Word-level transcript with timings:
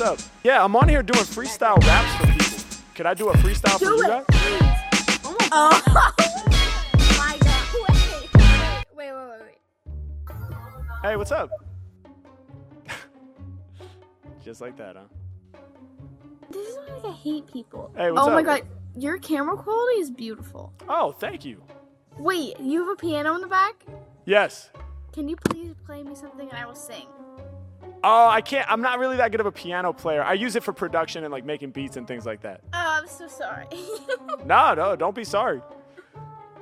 what's 0.00 0.24
up? 0.24 0.30
Yeah, 0.42 0.64
I'm 0.64 0.74
on 0.76 0.88
here 0.88 1.02
doing 1.02 1.24
freestyle 1.24 1.78
raps 1.86 2.14
for 2.16 2.26
people. 2.32 2.64
Could 2.94 3.06
I 3.06 3.14
do 3.14 3.28
a 3.28 3.34
freestyle 3.34 3.78
for 3.78 3.78
Do 3.80 3.84
you 3.86 4.02
it, 4.02 4.08
guys? 4.08 4.24
please. 4.28 5.20
Oh 5.24 5.36
my 5.38 5.48
god. 5.48 5.82
Uh-huh. 5.86 6.12
Wait, 8.96 9.12
wait, 9.12 9.14
wait, 9.14 9.28
wait, 9.28 9.40
wait. 9.40 9.58
Hey, 11.02 11.16
what's 11.16 11.32
up? 11.32 11.50
Just 14.44 14.60
like 14.60 14.76
that, 14.76 14.96
huh? 14.96 15.60
This 16.50 16.68
is 16.68 16.76
why 16.76 17.10
I 17.10 17.12
hate 17.12 17.46
people. 17.52 17.92
Hey, 17.96 18.10
what's 18.10 18.26
oh 18.26 18.30
my 18.30 18.42
god, 18.42 18.62
your 18.96 19.18
camera 19.18 19.56
quality 19.56 20.00
is 20.00 20.10
beautiful. 20.10 20.72
Oh, 20.88 21.12
thank 21.12 21.44
you. 21.44 21.62
Wait, 22.18 22.58
you 22.60 22.80
have 22.80 22.88
a 22.88 22.96
piano 22.96 23.34
in 23.34 23.40
the 23.40 23.46
back? 23.46 23.84
Yes. 24.26 24.70
Can 25.12 25.28
you 25.28 25.36
please 25.36 25.74
play 25.84 26.02
me 26.02 26.14
something 26.14 26.48
and 26.48 26.58
I 26.58 26.66
will 26.66 26.74
sing? 26.74 27.06
Oh, 28.02 28.28
I 28.28 28.40
can't. 28.40 28.70
I'm 28.70 28.80
not 28.80 28.98
really 28.98 29.16
that 29.18 29.30
good 29.30 29.40
of 29.40 29.46
a 29.46 29.52
piano 29.52 29.92
player. 29.92 30.22
I 30.22 30.32
use 30.32 30.56
it 30.56 30.62
for 30.62 30.72
production 30.72 31.24
and 31.24 31.30
like 31.32 31.44
making 31.44 31.70
beats 31.70 31.96
and 31.96 32.06
things 32.08 32.24
like 32.24 32.40
that. 32.42 32.62
Oh, 32.72 32.98
I'm 33.02 33.06
so 33.08 33.28
sorry. 33.28 33.66
No, 34.46 34.72
no, 34.74 34.96
don't 34.96 35.14
be 35.14 35.24
sorry. 35.24 35.60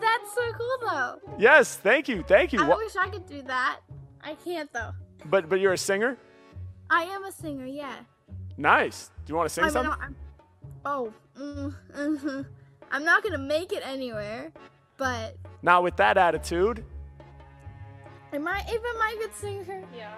That's 0.01 0.35
so 0.35 0.53
cool 0.53 0.89
though. 0.91 1.21
Yes, 1.39 1.77
thank 1.77 2.09
you, 2.09 2.25
thank 2.25 2.53
you. 2.53 2.61
I 2.63 2.69
Wha- 2.69 2.77
wish 2.77 2.97
I 2.97 3.09
could 3.09 3.27
do 3.27 3.41
that. 3.43 3.81
I 4.23 4.35
can't 4.35 4.73
though. 4.73 4.91
But 5.27 5.49
but 5.49 5.61
you're 5.61 5.75
a 5.75 5.79
singer. 5.79 6.17
I 6.91 7.03
am 7.05 7.25
a 7.25 7.31
singer, 7.33 7.67
yeah. 7.67 7.95
Nice. 8.57 9.11
Do 9.25 9.33
you 9.33 9.37
want 9.37 9.49
to 9.49 9.55
sing 9.55 9.65
I 9.65 9.67
mean, 9.69 9.73
something? 9.75 9.93
I'm, 10.03 10.17
oh, 10.85 11.13
mm, 11.39 11.75
mhm. 11.97 12.47
I'm 12.91 13.05
not 13.05 13.23
gonna 13.23 13.39
make 13.39 13.73
it 13.73 13.83
anywhere, 13.87 14.51
but 14.97 15.37
Not 15.63 15.83
with 15.85 15.97
that 15.97 16.17
attitude. 16.19 16.85
am 18.33 18.49
I 18.49 18.61
even 18.69 18.99
my 18.99 19.15
good 19.21 19.35
singer? 19.35 19.83
Yeah. 19.97 20.15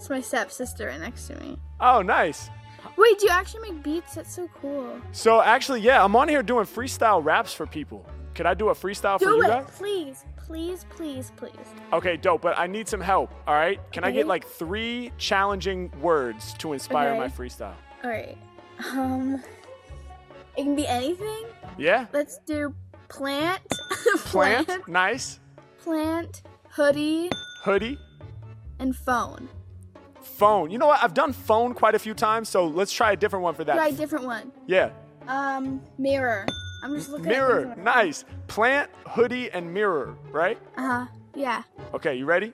It's 0.00 0.08
my 0.08 0.22
stepsister 0.22 0.86
right 0.86 0.98
next 0.98 1.26
to 1.26 1.34
me. 1.40 1.58
Oh, 1.78 2.00
nice. 2.00 2.48
Wait, 2.96 3.18
do 3.18 3.26
you 3.26 3.30
actually 3.32 3.70
make 3.70 3.82
beats? 3.82 4.14
That's 4.14 4.34
so 4.34 4.48
cool. 4.58 4.98
So 5.12 5.42
actually, 5.42 5.82
yeah, 5.82 6.02
I'm 6.02 6.16
on 6.16 6.26
here 6.26 6.42
doing 6.42 6.64
freestyle 6.64 7.22
raps 7.22 7.52
for 7.52 7.66
people. 7.66 8.06
Could 8.34 8.46
I 8.46 8.54
do 8.54 8.70
a 8.70 8.74
freestyle 8.74 9.18
for 9.18 9.26
Do 9.26 9.34
you 9.36 9.42
it, 9.42 9.48
guys? 9.48 9.66
please, 9.76 10.24
please, 10.38 10.86
please, 10.88 11.32
please. 11.36 11.52
Okay, 11.92 12.16
dope. 12.16 12.40
But 12.40 12.58
I 12.58 12.66
need 12.66 12.88
some 12.88 13.02
help. 13.02 13.30
All 13.46 13.52
right. 13.52 13.78
Can 13.92 14.02
I 14.04 14.10
get 14.10 14.26
like 14.26 14.46
three 14.46 15.12
challenging 15.18 15.92
words 16.00 16.54
to 16.54 16.72
inspire 16.72 17.14
my 17.14 17.28
freestyle? 17.28 17.74
All 18.02 18.08
right. 18.08 18.38
Um, 18.92 19.42
it 20.56 20.62
can 20.62 20.74
be 20.76 20.86
anything. 20.86 21.44
Yeah. 21.76 22.06
Let's 22.14 22.38
do 22.46 22.74
plant, 23.10 23.60
Plant. 24.24 24.66
plant, 24.66 24.88
Nice. 24.88 25.40
plant, 25.78 26.40
hoodie, 26.70 27.28
Hoodie. 27.64 27.98
and 28.78 28.96
phone. 28.96 29.50
Phone. 30.36 30.70
You 30.70 30.78
know 30.78 30.86
what? 30.86 31.02
I've 31.02 31.14
done 31.14 31.32
phone 31.32 31.74
quite 31.74 31.94
a 31.94 31.98
few 31.98 32.14
times, 32.14 32.48
so 32.48 32.66
let's 32.66 32.92
try 32.92 33.12
a 33.12 33.16
different 33.16 33.42
one 33.42 33.54
for 33.54 33.64
that. 33.64 33.74
Try 33.76 33.88
a 33.88 33.92
different 33.92 34.24
one. 34.24 34.52
Yeah. 34.66 34.90
Um, 35.28 35.82
mirror. 35.98 36.46
I'm 36.82 36.94
just 36.96 37.10
looking. 37.10 37.26
At 37.26 37.32
mirror. 37.32 37.74
Nice. 37.76 38.24
Plant, 38.48 38.90
hoodie, 39.06 39.50
and 39.50 39.72
mirror. 39.72 40.16
Right? 40.30 40.58
Uh 40.76 40.82
huh. 40.86 41.06
Yeah. 41.34 41.62
Okay. 41.94 42.14
You 42.16 42.24
ready? 42.24 42.52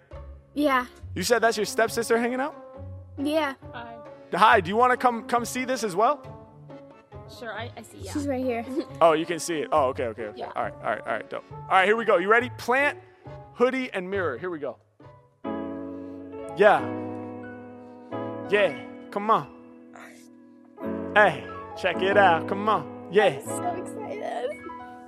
Yeah. 0.55 0.87
You 1.15 1.23
said 1.23 1.41
that's 1.41 1.57
your 1.57 1.67
stepsister 1.67 2.19
hanging 2.19 2.41
out. 2.41 2.57
Yeah. 3.19 3.55
Hi. 3.73 3.95
Hi. 4.35 4.61
Do 4.61 4.69
you 4.69 4.77
want 4.77 4.93
to 4.93 4.97
come 4.97 5.25
come 5.25 5.45
see 5.45 5.65
this 5.65 5.85
as 5.85 5.95
well? 5.95 6.33
Sure, 7.41 7.53
I, 7.53 7.71
I 7.77 7.83
see. 7.83 7.99
Yeah. 7.99 8.13
She's 8.13 8.27
right 8.27 8.45
here. 8.45 8.65
Oh, 9.01 9.13
you 9.13 9.27
can 9.27 9.39
see 9.41 9.59
it. 9.59 9.69
Oh, 9.73 9.87
okay, 9.89 10.05
okay, 10.05 10.25
okay. 10.27 10.39
Yeah. 10.39 10.53
All 10.55 10.63
right, 10.63 10.75
all 10.75 10.91
right, 10.91 11.01
all 11.01 11.13
right, 11.13 11.29
dope. 11.29 11.45
All 11.53 11.69
right, 11.71 11.85
here 11.85 11.97
we 11.97 12.05
go. 12.05 12.19
You 12.19 12.29
ready? 12.31 12.51
Plant, 12.57 12.99
hoodie, 13.55 13.91
and 13.93 14.09
mirror. 14.09 14.39
Here 14.39 14.49
we 14.49 14.59
go. 14.61 14.77
Yeah. 16.57 16.81
Yeah. 18.49 18.79
Come 19.11 19.31
on. 19.31 19.49
Hey, 21.15 21.45
check 21.77 22.01
it 22.03 22.17
out. 22.17 22.49
Come 22.49 22.69
on. 22.69 23.09
Yeah. 23.11 23.41
so 23.45 23.63
excited. 23.75 24.51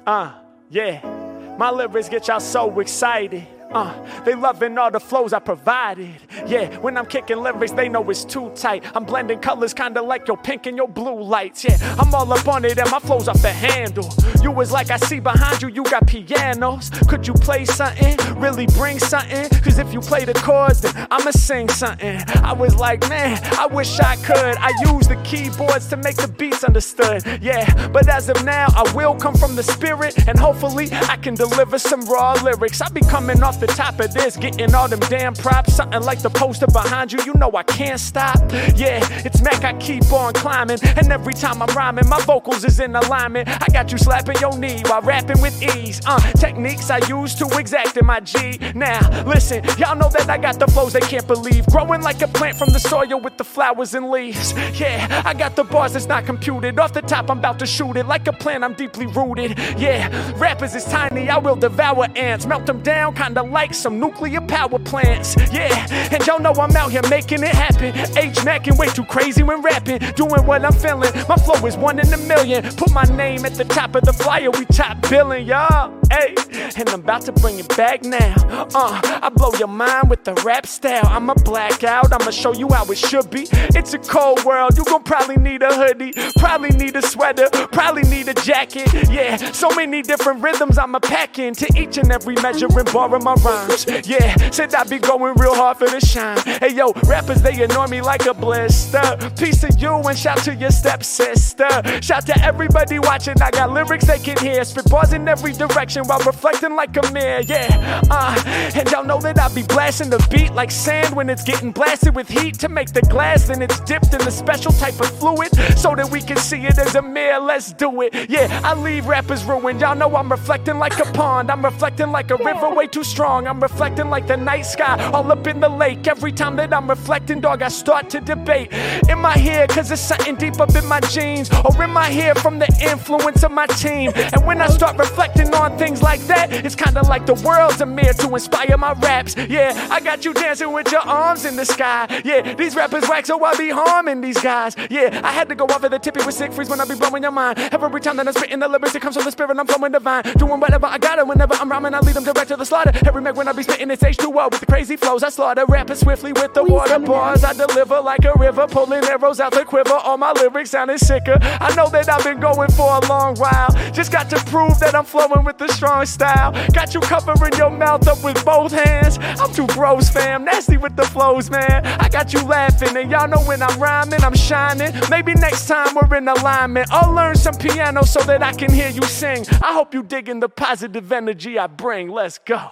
Uh, 0.06 0.32
yeah. 0.70 1.56
My 1.58 1.70
lyrics 1.70 2.08
get 2.08 2.28
y'all 2.28 2.40
so 2.40 2.80
excited. 2.80 3.46
Uh, 3.72 3.92
they 4.24 4.34
loving 4.34 4.78
all 4.78 4.90
the 4.90 5.00
flows 5.00 5.34
I 5.34 5.40
provided. 5.40 6.14
Yeah, 6.46 6.74
when 6.78 6.96
I'm 6.96 7.04
kicking 7.04 7.38
lyrics, 7.38 7.72
they 7.72 7.88
know 7.88 8.08
it's 8.08 8.24
too 8.24 8.50
tight. 8.54 8.82
I'm 8.94 9.04
blending 9.04 9.40
colors 9.40 9.74
kinda 9.74 10.00
like 10.00 10.26
your 10.26 10.38
pink 10.38 10.66
and 10.66 10.76
your 10.76 10.88
blue 10.88 11.22
lights. 11.22 11.64
Yeah, 11.64 11.76
I'm 11.98 12.14
all 12.14 12.32
up 12.32 12.48
on 12.48 12.64
it 12.64 12.78
and 12.78 12.90
my 12.90 12.98
flow's 12.98 13.28
off 13.28 13.42
the 13.42 13.52
handle. 13.52 14.08
You 14.42 14.52
was 14.52 14.72
like 14.72 14.90
I 14.90 14.96
see 14.96 15.20
behind 15.20 15.60
you, 15.60 15.68
you 15.68 15.84
got 15.84 16.06
pianos. 16.06 16.88
Could 17.08 17.26
you 17.26 17.34
play 17.34 17.66
something? 17.66 18.16
Really 18.36 18.66
bring 18.68 18.98
something? 18.98 19.50
Cause 19.60 19.78
if 19.78 19.92
you 19.92 20.00
play 20.00 20.24
the 20.24 20.34
chords, 20.34 20.80
then 20.80 21.06
I'ma 21.10 21.30
sing 21.32 21.68
something. 21.68 22.22
I 22.42 22.54
was 22.54 22.74
like, 22.76 23.06
man, 23.10 23.38
I 23.58 23.66
wish 23.66 24.00
I 24.00 24.16
could. 24.16 24.56
I 24.56 24.72
use 24.90 25.08
the 25.08 25.16
keyboards 25.24 25.88
to 25.88 25.98
make 25.98 26.16
the 26.16 26.28
beats 26.28 26.64
understood. 26.64 27.22
Yeah, 27.42 27.88
but 27.88 28.08
as 28.08 28.30
of 28.30 28.42
now, 28.44 28.68
I 28.74 28.90
will 28.94 29.14
come 29.14 29.34
from 29.34 29.56
the 29.56 29.62
spirit 29.62 30.26
and 30.26 30.38
hopefully 30.38 30.88
I 30.92 31.16
can 31.16 31.34
deliver 31.34 31.78
some 31.78 32.00
raw 32.06 32.32
lyrics. 32.42 32.80
I 32.80 32.88
be 32.88 33.02
coming 33.02 33.42
off 33.42 33.57
the 33.60 33.66
top 33.66 33.98
of 34.00 34.12
this, 34.12 34.36
getting 34.36 34.74
all 34.74 34.88
them 34.88 35.00
damn 35.00 35.34
props. 35.34 35.74
Something 35.74 36.02
like 36.02 36.20
the 36.20 36.30
poster 36.30 36.66
behind 36.66 37.12
you, 37.12 37.18
you 37.24 37.34
know 37.34 37.50
I 37.54 37.62
can't 37.62 38.00
stop. 38.00 38.36
Yeah, 38.74 39.06
it's 39.24 39.42
Mac, 39.42 39.64
I 39.64 39.74
keep 39.78 40.10
on 40.12 40.32
climbing. 40.32 40.78
And 40.82 41.10
every 41.12 41.34
time 41.34 41.62
I'm 41.62 41.74
rhyming, 41.76 42.08
my 42.08 42.20
vocals 42.22 42.64
is 42.64 42.80
in 42.80 42.94
alignment. 42.94 43.48
I 43.48 43.66
got 43.72 43.92
you 43.92 43.98
slapping 43.98 44.36
your 44.40 44.56
knee 44.56 44.82
while 44.86 45.02
rapping 45.02 45.40
with 45.40 45.60
ease. 45.62 46.00
Uh, 46.06 46.20
techniques 46.32 46.90
I 46.90 46.98
use 47.08 47.34
to 47.36 47.46
exact 47.58 47.96
in 47.96 48.06
my 48.06 48.20
G. 48.20 48.58
Now, 48.74 49.00
listen, 49.24 49.64
y'all 49.78 49.96
know 49.96 50.08
that 50.10 50.28
I 50.28 50.38
got 50.38 50.58
the 50.58 50.66
flows 50.66 50.92
they 50.92 51.00
can't 51.00 51.26
believe. 51.26 51.66
Growing 51.66 52.02
like 52.02 52.22
a 52.22 52.28
plant 52.28 52.56
from 52.56 52.70
the 52.70 52.80
soil 52.80 53.20
with 53.20 53.36
the 53.36 53.44
flowers 53.44 53.94
and 53.94 54.10
leaves. 54.10 54.52
Yeah, 54.78 55.22
I 55.24 55.34
got 55.34 55.56
the 55.56 55.64
bars 55.64 55.92
that's 55.94 56.06
not 56.06 56.24
computed. 56.26 56.78
Off 56.78 56.92
the 56.92 57.02
top, 57.02 57.30
I'm 57.30 57.38
about 57.38 57.58
to 57.60 57.66
shoot 57.66 57.96
it. 57.96 58.06
Like 58.06 58.26
a 58.28 58.32
plant, 58.32 58.64
I'm 58.64 58.74
deeply 58.74 59.06
rooted. 59.06 59.58
Yeah, 59.78 60.08
rappers 60.38 60.74
is 60.74 60.84
tiny, 60.84 61.28
I 61.28 61.38
will 61.38 61.56
devour 61.56 62.06
ants. 62.16 62.46
Melt 62.46 62.66
them 62.66 62.82
down, 62.82 63.14
kinda 63.14 63.42
like 63.50 63.74
some 63.74 63.98
nuclear 63.98 64.40
power 64.40 64.78
plants. 64.78 65.36
Yeah, 65.52 65.86
and 66.12 66.26
y'all 66.26 66.38
know 66.38 66.52
I'm 66.52 66.74
out 66.76 66.90
here 66.90 67.02
making 67.08 67.42
it 67.42 67.54
happen. 67.54 67.96
H 68.16 68.36
macking 68.38 68.78
way 68.78 68.88
too 68.88 69.04
crazy 69.04 69.42
when 69.42 69.62
rapping. 69.62 69.98
Doing 70.14 70.44
what 70.46 70.64
I'm 70.64 70.72
feeling. 70.72 71.12
My 71.28 71.36
flow 71.36 71.66
is 71.66 71.76
one 71.76 71.98
in 71.98 72.12
a 72.12 72.18
million. 72.18 72.62
Put 72.76 72.92
my 72.92 73.04
name 73.04 73.44
at 73.44 73.54
the 73.54 73.64
top 73.64 73.94
of 73.94 74.04
the 74.04 74.12
flyer, 74.12 74.50
we 74.50 74.64
top 74.66 75.00
billing, 75.08 75.46
y'all. 75.46 75.92
Hey, 76.10 76.34
and 76.76 76.88
I'm 76.88 77.00
about 77.00 77.22
to 77.22 77.32
bring 77.32 77.58
it 77.58 77.76
back 77.76 78.02
now. 78.04 78.34
Uh, 78.74 79.00
I 79.22 79.28
blow 79.28 79.52
your 79.58 79.68
mind 79.68 80.10
with 80.10 80.24
the 80.24 80.34
rap 80.44 80.66
style. 80.66 81.06
I'ma 81.06 81.34
black 81.44 81.84
out, 81.84 82.12
I'ma 82.12 82.30
show 82.30 82.52
you 82.52 82.68
how 82.68 82.84
it 82.86 82.98
should 82.98 83.30
be. 83.30 83.46
It's 83.52 83.94
a 83.94 83.98
cold 83.98 84.44
world, 84.44 84.76
you 84.76 84.84
gon' 84.84 85.02
probably 85.04 85.36
need 85.36 85.62
a 85.62 85.74
hoodie, 85.74 86.12
probably 86.38 86.70
need 86.70 86.96
a 86.96 87.02
sweater, 87.02 87.48
probably 87.72 88.02
need 88.02 88.28
a 88.28 88.34
jacket. 88.34 88.88
Yeah, 89.10 89.36
so 89.36 89.70
many 89.70 90.02
different 90.02 90.42
rhythms 90.42 90.78
I'ma 90.78 90.98
pack 90.98 91.38
into 91.38 91.66
each 91.76 91.98
and 91.98 92.10
every 92.10 92.34
measure 92.36 92.66
and 92.66 92.92
bar 92.92 93.14
of 93.14 93.22
my 93.22 93.34
rhymes. 93.34 93.86
Yeah, 94.04 94.50
said 94.50 94.74
I 94.74 94.84
be 94.84 94.98
going 94.98 95.34
real 95.36 95.54
hard 95.54 95.78
for 95.78 95.88
the 95.88 96.00
shine. 96.00 96.38
Hey 96.44 96.74
yo, 96.74 96.92
rappers 97.06 97.42
they 97.42 97.62
annoy 97.62 97.86
me 97.86 98.00
like 98.00 98.26
a 98.26 98.34
blister. 98.34 99.16
Piece 99.38 99.62
of 99.64 99.80
you 99.80 99.94
and 99.94 100.18
shout 100.18 100.38
to 100.38 100.54
your 100.54 100.70
stepsister. 100.70 101.68
Shout 102.02 102.26
to 102.26 102.44
everybody 102.44 102.98
watching, 102.98 103.40
I 103.40 103.50
got 103.50 103.70
lyrics 103.70 104.06
they 104.06 104.18
can 104.18 104.36
hear. 104.38 104.64
Spit 104.64 104.90
bars 104.90 105.12
in 105.12 105.28
every 105.28 105.52
direction 105.52 106.04
while 106.04 106.18
reflecting 106.20 106.47
like 106.52 106.96
a 106.96 107.12
mirror. 107.12 107.40
Yeah, 107.40 108.02
uh, 108.10 108.72
and 108.74 108.90
y'all 108.90 109.04
know 109.04 109.20
that 109.20 109.38
I 109.38 109.52
be 109.54 109.62
blasting 109.62 110.10
the 110.10 110.26
beat 110.30 110.52
like 110.54 110.70
sand 110.70 111.14
when 111.14 111.28
it's 111.28 111.44
getting 111.44 111.72
blasted 111.72 112.14
with 112.14 112.28
heat 112.28 112.58
to 112.60 112.68
make 112.68 112.92
the 112.92 113.02
glass. 113.02 113.48
Then 113.48 113.60
it's 113.62 113.80
dipped 113.80 114.14
in 114.14 114.22
a 114.22 114.30
special 114.30 114.72
type 114.72 114.98
of 115.00 115.10
fluid 115.18 115.54
so 115.76 115.94
that 115.94 116.10
we 116.10 116.20
can 116.20 116.36
see 116.38 116.64
it 116.66 116.78
as 116.78 116.94
a 116.94 117.02
mirror. 117.02 117.40
Let's 117.40 117.72
do 117.72 118.00
it. 118.02 118.30
Yeah, 118.30 118.60
I 118.64 118.74
leave 118.74 119.06
rappers 119.06 119.44
ruined. 119.44 119.80
Y'all 119.80 119.94
know 119.94 120.14
I'm 120.16 120.30
reflecting 120.30 120.78
like 120.78 120.98
a 120.98 121.04
pond. 121.12 121.50
I'm 121.50 121.64
reflecting 121.64 122.10
like 122.10 122.30
a 122.30 122.36
river 122.36 122.70
way 122.70 122.86
too 122.86 123.04
strong. 123.04 123.46
I'm 123.46 123.60
reflecting 123.60 124.08
like 124.08 124.26
the 124.26 124.36
night 124.36 124.62
sky 124.62 125.10
all 125.12 125.30
up 125.30 125.46
in 125.46 125.60
the 125.60 125.68
lake. 125.68 126.06
Every 126.06 126.32
time 126.32 126.56
that 126.56 126.72
I'm 126.72 126.88
reflecting, 126.88 127.40
dog, 127.40 127.62
I 127.62 127.68
start 127.68 128.08
to 128.10 128.20
debate. 128.20 128.72
Am 129.08 129.24
I 129.26 129.36
here 129.36 129.66
cause 129.66 129.90
it's 129.90 130.00
something 130.00 130.36
deep 130.36 130.60
up 130.60 130.74
in 130.74 130.86
my 130.86 131.00
genes? 131.00 131.50
Or 131.64 131.82
am 131.82 131.96
I 131.96 132.10
here 132.10 132.34
from 132.34 132.58
the 132.58 132.68
influence 132.80 133.42
of 133.42 133.52
my 133.52 133.66
team? 133.66 134.12
And 134.14 134.46
when 134.46 134.60
I 134.62 134.68
start 134.68 134.96
reflecting 134.96 135.52
on 135.54 135.76
things 135.76 136.02
like 136.02 136.20
that, 136.32 136.37
it's 136.50 136.74
kinda 136.74 137.02
like 137.02 137.26
the 137.26 137.34
world's 137.34 137.80
a 137.80 137.86
mirror 137.86 138.12
to 138.14 138.28
inspire 138.34 138.76
my 138.76 138.92
raps. 138.92 139.36
Yeah, 139.36 139.88
I 139.90 140.00
got 140.00 140.24
you 140.24 140.32
dancing 140.32 140.72
with 140.72 140.90
your 140.92 141.00
arms 141.00 141.44
in 141.44 141.56
the 141.56 141.64
sky. 141.64 142.06
Yeah, 142.24 142.54
these 142.54 142.76
rappers 142.76 143.08
whack, 143.08 143.26
so 143.26 143.42
I 143.44 143.54
be 143.56 143.70
harming 143.70 144.20
these 144.20 144.40
guys. 144.40 144.76
Yeah, 144.90 145.20
I 145.24 145.32
had 145.32 145.48
to 145.48 145.54
go 145.54 145.64
off 145.66 145.82
of 145.82 145.90
the 145.90 145.98
tippy 145.98 146.24
with 146.24 146.34
sick 146.34 146.52
freeze 146.52 146.68
when 146.68 146.80
I 146.80 146.84
be 146.84 146.94
blowing 146.94 147.22
your 147.22 147.32
mind. 147.32 147.58
Every 147.58 148.00
time 148.00 148.16
that 148.16 148.26
I'm 148.26 148.34
spitting 148.34 148.58
the 148.58 148.68
lyrics, 148.68 148.94
it 148.94 149.02
comes 149.02 149.16
from 149.16 149.24
the 149.24 149.32
spirit, 149.32 149.58
I'm 149.58 149.66
flowing 149.66 149.92
divine. 149.92 150.22
Doing 150.36 150.60
whatever 150.60 150.86
I 150.86 150.98
gotta 150.98 151.24
whenever 151.24 151.54
I'm 151.54 151.70
rhyming, 151.70 151.94
I 151.94 152.00
lead 152.00 152.14
them 152.14 152.24
direct 152.24 152.48
to 152.48 152.56
the 152.56 152.66
slaughter. 152.66 152.92
Every 153.06 153.22
meg 153.22 153.36
when 153.36 153.48
I 153.48 153.52
be 153.52 153.62
spitting, 153.62 153.90
it's 153.90 154.02
H2O 154.02 154.50
with 154.50 154.60
the 154.60 154.66
crazy 154.66 154.96
flows. 154.96 155.22
I 155.22 155.30
slaughter 155.30 155.64
rappers 155.66 156.00
swiftly 156.00 156.32
with 156.32 156.54
the 156.54 156.64
water 156.64 156.98
bars. 156.98 157.44
I 157.44 157.52
deliver 157.52 158.00
like 158.00 158.24
a 158.24 158.32
river, 158.38 158.66
pulling 158.66 159.04
arrows 159.04 159.40
out 159.40 159.52
the 159.52 159.64
quiver. 159.64 159.94
All 159.94 160.18
my 160.18 160.32
lyrics 160.32 160.70
sounding 160.70 160.98
sicker. 160.98 161.38
I 161.40 161.74
know 161.74 161.88
that 161.88 162.08
I've 162.08 162.24
been 162.24 162.40
going 162.40 162.70
for 162.72 163.00
a 163.02 163.06
long 163.08 163.36
while. 163.36 163.68
Just 163.92 164.12
got 164.12 164.30
to 164.30 164.36
prove 164.44 164.78
that 164.80 164.94
I'm 164.94 165.04
flowing 165.04 165.44
with 165.44 165.58
the 165.58 165.68
strong 165.72 166.06
style. 166.06 166.27
Style. 166.28 166.52
Got 166.72 166.94
you 166.94 167.00
covering 167.00 167.52
your 167.56 167.70
mouth 167.70 168.06
up 168.06 168.22
with 168.22 168.44
both 168.44 168.72
hands. 168.72 169.18
I'm 169.20 169.52
too 169.52 169.66
gross, 169.68 170.08
fam. 170.08 170.44
Nasty 170.44 170.76
with 170.76 170.96
the 170.96 171.04
flows, 171.04 171.50
man. 171.50 171.86
I 171.86 172.08
got 172.08 172.32
you 172.32 172.42
laughing, 172.42 172.96
and 172.96 173.10
y'all 173.10 173.28
know 173.28 173.40
when 173.40 173.62
I'm 173.62 173.78
rhyming, 173.80 174.22
I'm 174.22 174.34
shining. 174.34 174.92
Maybe 175.10 175.34
next 175.34 175.66
time 175.66 175.94
we're 175.94 176.16
in 176.16 176.28
alignment. 176.28 176.88
I'll 176.90 177.12
learn 177.12 177.36
some 177.36 177.54
piano 177.54 178.04
so 178.04 178.20
that 178.22 178.42
I 178.42 178.52
can 178.52 178.72
hear 178.72 178.90
you 178.90 179.02
sing. 179.02 179.46
I 179.62 179.72
hope 179.72 179.94
you 179.94 180.02
digging 180.02 180.40
the 180.40 180.48
positive 180.48 181.10
energy 181.12 181.58
I 181.58 181.66
bring. 181.66 182.08
Let's 182.08 182.38
go. 182.38 182.70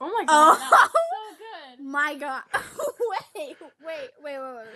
Oh 0.00 0.10
my 0.10 0.24
god. 0.24 0.58
Oh. 0.60 0.68
so 0.70 0.76
good. 1.78 1.84
My 1.84 2.14
God. 2.14 2.42
wait, 3.36 3.56
wait, 3.84 4.10
wait, 4.22 4.38
wait, 4.38 4.38
wait. 4.38 4.66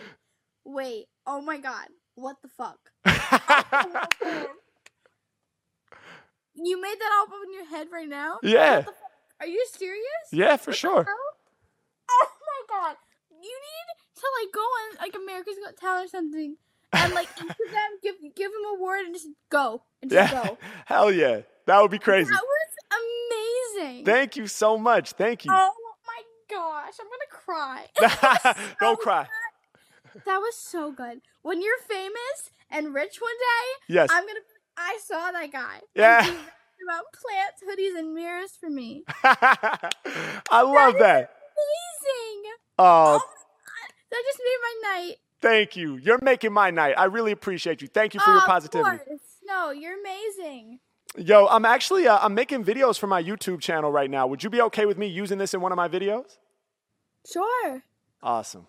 Wait. 0.67 1.07
Oh 1.27 1.41
my 1.41 1.59
God. 1.59 1.87
What 2.17 2.37
the 2.43 2.49
fuck? 2.49 2.79
You 6.57 6.81
made 6.81 6.97
that 7.01 7.11
all 7.13 7.35
up 7.37 7.43
in 7.47 7.53
your 7.53 7.67
head 7.67 7.89
right 7.93 8.09
now? 8.09 8.39
yeah, 8.43 8.83
What? 8.83 8.95
Are 9.41 9.47
you 9.47 9.65
serious? 9.73 10.05
yeah, 10.33 10.57
for 10.57 10.73
sure. 10.73 11.05
Oh 12.11 12.29
my 12.41 12.63
god. 12.79 12.97
You 13.31 13.41
need 13.41 13.89
to 14.17 14.27
like 14.41 14.53
go 14.55 14.61
on 14.61 14.97
like 15.01 15.15
America's 15.15 15.57
Got 15.63 15.77
Talent 15.77 16.07
or 16.07 16.09
something 16.09 16.57
and 16.93 17.13
like 17.15 17.29
Instagram 17.37 18.01
give 18.03 18.15
give 18.37 18.51
him 18.53 18.65
a 18.79 18.83
word 18.83 19.05
and 19.07 19.15
just 19.15 19.29
go 19.51 19.83
and 20.01 20.11
just 20.11 20.33
Yeah, 20.33 20.45
go. 20.45 20.59
hell 20.87 21.11
yeah. 21.13 21.41
That 21.67 21.81
would 21.83 21.91
be 21.91 21.99
crazy. 21.99 22.31
That 22.31 22.43
was 22.43 23.75
amazing. 23.83 24.05
Thank 24.05 24.37
you 24.37 24.47
so 24.47 24.79
much. 24.79 25.13
Thank 25.13 25.45
you. 25.45 25.51
oh 25.53 25.73
my 26.07 26.23
gosh, 26.49 26.95
I'm 27.01 27.07
gonna 27.11 27.31
cry. 27.31 28.75
Don't 28.81 29.01
cry. 29.01 29.27
that 30.25 30.39
was 30.39 30.57
so 30.57 30.93
good. 30.93 31.21
When 31.43 31.61
you're 31.61 31.79
famous 31.89 32.51
and 32.71 32.95
rich 32.95 33.19
one 33.21 33.33
day, 33.39 33.95
Yes. 33.95 34.09
I'm 34.13 34.27
gonna. 34.27 34.41
I 34.77 34.99
saw 35.05 35.31
that 35.33 35.53
guy. 35.53 35.81
Yeah. 35.95 36.21
About 36.23 37.05
plants, 37.15 37.63
hoodies, 37.67 37.99
and 37.99 38.13
mirrors 38.15 38.51
for 38.61 38.69
me. 38.69 39.05
I 39.25 40.63
love 40.63 40.99
that. 40.99 41.31
Amazing. 41.57 42.53
Oh, 42.79 43.21
Oh 43.21 43.21
that 44.11 44.23
just 44.27 44.39
made 44.39 44.59
my 44.63 44.91
night. 44.99 45.17
thank 45.41 45.77
you. 45.77 45.97
You're 45.97 46.21
making 46.23 46.53
my 46.53 46.71
night. 46.71 46.95
I 46.99 47.05
really 47.07 47.33
appreciate 47.33 47.81
you. 47.83 47.89
Thank 47.89 48.15
you 48.15 48.21
for 48.21 48.31
Oh, 48.31 48.35
your 48.35 48.43
of 48.43 48.47
positivity. 48.47 48.99
course. 48.99 49.21
No, 49.47 49.71
you're 49.71 49.99
amazing. 49.99 50.79
Yo, 51.17 51.47
I'm 51.47 51.65
actually 51.65 52.07
uh, 52.07 52.19
I'm 52.21 52.35
making 52.35 52.65
videos 52.65 52.99
for 52.99 53.07
my 53.07 53.23
YouTube 53.23 53.61
channel 53.61 53.91
right 53.93 54.11
now. 54.11 54.27
Would 54.27 54.43
you 54.45 54.51
be 54.51 54.61
okay 54.63 54.85
with 54.87 54.99
me 54.99 55.07
using 55.07 55.39
this 55.39 55.55
in 55.55 55.61
one 55.61 55.73
of 55.73 55.77
my 55.77 55.89
videos? 55.89 56.39
Sure. 57.31 57.83
Awesome. 58.23 58.67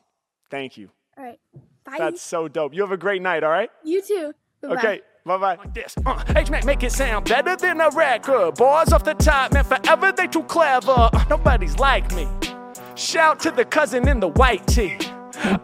Thank 0.49 0.77
you. 0.77 0.89
All 1.17 1.23
right. 1.23 1.39
Bye. 1.83 1.95
That's 1.97 2.21
so 2.21 2.47
dope. 2.47 2.73
You 2.73 2.81
have 2.81 2.91
a 2.91 2.97
great 2.97 3.21
night, 3.21 3.43
all 3.43 3.49
right? 3.51 3.69
you 3.83 4.01
too. 4.01 4.33
Bye-bye. 4.61 4.75
Okay. 4.75 5.01
Bye 5.25 5.37
bye. 5.37 5.55
Like 5.55 5.73
this. 5.73 5.95
Uh, 6.05 6.23
H-Mac 6.35 6.65
make 6.65 6.83
it 6.83 6.91
sound 6.91 7.27
better 7.27 7.55
than 7.55 7.81
a 7.81 7.89
record. 7.89 8.55
Bars 8.55 8.93
off 8.93 9.03
the 9.03 9.15
top, 9.15 9.53
man, 9.53 9.63
forever 9.63 10.11
they 10.11 10.27
too 10.27 10.43
clever. 10.43 10.93
Uh, 11.11 11.25
nobody's 11.31 11.79
like 11.79 12.13
me. 12.13 12.27
Shout 12.93 13.39
to 13.39 13.49
the 13.49 13.65
cousin 13.65 14.07
in 14.07 14.19
the 14.19 14.27
white 14.27 14.67
tee. 14.67 14.97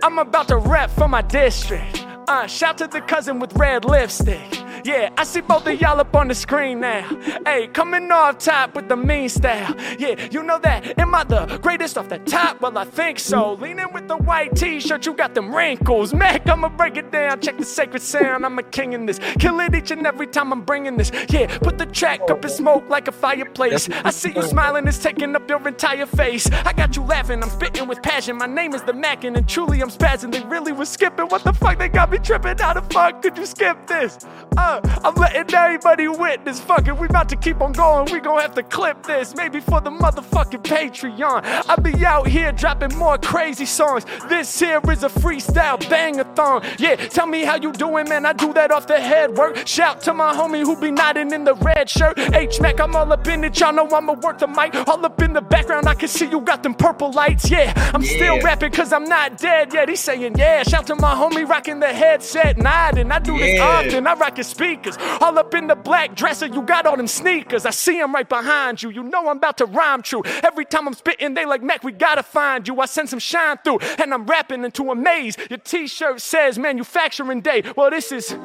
I'm 0.02 0.18
about 0.18 0.48
to 0.48 0.58
rap 0.58 0.90
for 0.90 1.08
my 1.08 1.22
district. 1.22 2.04
Uh, 2.28 2.48
shout 2.48 2.80
to 2.80 2.88
the 2.88 3.02
cousin 3.02 3.40
with 3.40 3.54
red 3.56 3.86
lipstick. 3.86 4.42
Yeah, 4.84 5.10
I 5.18 5.24
see 5.24 5.42
both 5.42 5.68
of 5.68 5.80
y'all 5.80 6.00
up 6.00 6.16
on 6.16 6.28
the 6.28 6.36
screen 6.36 6.80
now. 6.80 7.08
Hey, 7.46 7.68
coming 7.68 8.12
off 8.12 8.40
top 8.40 8.76
with 8.76 8.90
the 8.90 8.96
mean 8.98 9.30
style. 9.30 9.76
Yeah, 10.00 10.16
you 10.32 10.44
know 10.44 10.60
that. 10.60 10.98
Am 11.00 11.14
I 11.14 11.24
the 11.24 11.60
greatest 11.62 11.98
off 11.98 12.10
the 12.10 12.20
top? 12.20 12.62
Well, 12.62 12.78
I 12.78 12.86
think 12.86 13.20
so. 13.20 13.54
Leaning 13.54 13.92
with 13.94 14.08
the 14.08 14.18
white 14.18 14.56
t-shirt, 14.56 15.06
you 15.06 15.14
got 15.14 15.36
them 15.36 15.54
wrinkles. 15.54 16.14
Mac, 16.14 16.48
I'ma 16.48 16.70
break 16.70 16.98
it 16.98 17.12
down. 17.12 17.42
Check 17.42 17.58
the 17.58 17.66
sacred 17.66 18.02
sound. 18.02 18.46
I'm 18.46 18.58
a 18.58 18.64
king 18.64 18.94
in 18.94 19.06
this. 19.06 19.20
Kill 19.40 19.60
it 19.60 19.76
each 19.76 19.92
and 19.92 20.06
every 20.08 20.28
time 20.28 20.52
I'm 20.52 20.62
bringing 20.62 20.98
this. 20.98 21.12
Yeah, 21.30 21.46
put 21.60 21.78
the 21.78 21.86
track 21.86 22.22
up 22.30 22.44
in 22.44 22.50
smoke 22.50 22.90
like 22.90 23.08
a 23.08 23.12
fireplace. 23.12 23.90
I 24.04 24.10
see 24.10 24.34
you 24.36 24.42
smiling, 24.42 24.88
it's 24.88 24.98
taking 24.98 25.36
up 25.36 25.48
your 25.50 25.66
entire 25.68 26.06
face. 26.06 26.50
I 26.52 26.74
got 26.74 26.96
you 26.96 27.04
laughing, 27.04 27.44
I'm 27.44 27.50
spitting 27.50 27.88
with 27.88 28.02
passion. 28.02 28.38
My 28.38 28.48
name 28.48 28.74
is 28.74 28.82
the 28.84 28.94
Mackin, 28.94 29.36
and 29.36 29.48
truly 29.48 29.82
I'm 29.82 29.90
spazzing. 29.90 30.32
They 30.32 30.42
really 30.42 30.72
was 30.72 30.90
skipping. 30.90 31.28
What 31.28 31.44
the 31.44 31.54
fuck? 31.54 31.78
They 31.78 31.90
got 31.90 32.10
me 32.10 32.18
tripping. 32.18 32.58
How 32.58 32.74
the 32.74 32.82
fuck 32.94 33.22
could 33.22 33.38
you 33.38 33.46
skip 33.46 33.86
this? 33.88 34.18
Oh. 34.58 34.71
I'm 35.04 35.16
letting 35.16 35.54
everybody 35.54 36.08
witness. 36.08 36.60
Fuck 36.60 36.88
it, 36.88 36.98
we 36.98 37.08
about 37.08 37.30
to 37.30 37.36
keep 37.36 37.62
on 37.62 37.74
going. 37.74 38.12
We 38.12 38.20
gon' 38.20 38.40
have 38.42 38.54
to 38.56 38.64
clip 38.64 39.04
this. 39.04 39.36
Maybe 39.36 39.60
for 39.60 39.82
the 39.82 39.90
motherfucking 39.90 40.64
Patreon. 40.64 41.44
I 41.70 41.76
be 41.76 42.06
out 42.06 42.28
here 42.28 42.52
dropping 42.52 42.96
more 42.98 43.18
crazy 43.18 43.66
songs. 43.66 44.06
This 44.30 44.60
here 44.60 44.82
is 44.92 45.04
a 45.04 45.10
freestyle 45.10 45.80
bangathon. 45.80 46.64
Yeah, 46.80 46.96
tell 46.96 47.28
me 47.28 47.44
how 47.44 47.56
you 47.56 47.72
doing, 47.72 48.08
man. 48.10 48.26
I 48.26 48.34
do 48.34 48.54
that 48.54 48.72
off 48.72 48.88
the 48.88 49.00
head 49.00 49.36
work. 49.38 49.68
Shout 49.68 50.02
to 50.02 50.14
my 50.14 50.34
homie 50.34 50.62
who 50.62 50.80
be 50.80 50.92
nodding 50.92 51.32
in 51.32 51.44
the 51.44 51.56
red 51.56 51.90
shirt. 51.90 52.18
H 52.20 52.60
Mac, 52.62 52.80
I'm 52.80 52.96
all 52.96 53.12
up 53.12 53.28
in 53.28 53.44
it. 53.44 53.60
Y'all 53.60 53.74
know 53.74 53.88
I'ma 53.92 54.14
work 54.14 54.40
the 54.40 54.48
mic. 54.48 54.76
All 54.88 55.04
up 55.06 55.22
in 55.22 55.34
the 55.34 55.42
background, 55.42 55.88
I 55.88 55.96
can 55.96 56.08
see 56.08 56.26
you 56.30 56.42
got 56.42 56.64
them 56.64 56.74
purple 56.74 57.12
lights. 57.12 57.50
Yeah, 57.50 57.74
I'm 57.94 58.04
still 58.04 58.38
Yeah. 58.38 58.44
rapping 58.44 58.72
cause 58.72 58.94
I'm 58.94 59.04
not 59.06 59.38
dead 59.38 59.74
yet. 59.74 59.90
He's 59.90 60.00
saying, 60.00 60.38
yeah. 60.38 60.64
Shout 60.64 60.88
to 60.88 60.96
my 60.96 61.14
homie 61.14 61.48
rocking 61.48 61.80
the 61.80 61.88
headset, 61.94 62.58
nodding. 62.58 63.12
I 63.12 63.20
do 63.20 63.38
this 63.38 63.60
often. 63.60 64.08
I 64.08 64.14
rock 64.14 64.38
your 64.38 64.44
speakers. 64.62 64.96
All 65.20 65.38
up 65.38 65.54
in 65.56 65.68
the 65.68 65.76
black 65.76 66.16
dresser, 66.16 66.46
you 66.46 66.62
got 66.62 66.86
all 66.86 66.98
them 66.98 67.08
sneakers. 67.08 67.66
I 67.66 67.72
see 67.72 67.98
them 67.98 68.14
right 68.14 68.28
behind 68.28 68.84
you. 68.84 68.90
You 68.90 69.04
know 69.04 69.28
I'm 69.28 69.38
about 69.38 69.58
to 69.58 69.66
rhyme 69.66 70.02
true. 70.02 70.22
Every 70.44 70.66
time 70.66 70.88
I'm 70.88 70.94
spitting, 70.94 71.34
they 71.34 71.46
like, 71.46 71.64
Mac, 71.64 71.84
we 71.84 71.92
gotta 71.92 72.24
find 72.24 72.68
you. 72.68 72.80
I 72.80 72.86
send 72.86 73.10
some 73.10 73.20
shine 73.20 73.58
through, 73.64 73.80
and 73.98 74.14
I'm 74.14 74.26
rapping 74.26 74.64
into 74.64 74.92
a 74.92 74.96
maze. 74.96 75.36
Your 75.50 75.60
t 75.60 75.88
shirt 75.88 76.22
says 76.22 76.60
manufacturing 76.60 77.42
day. 77.42 77.64
Well, 77.76 77.90
this 77.90 78.12
is 78.12 78.36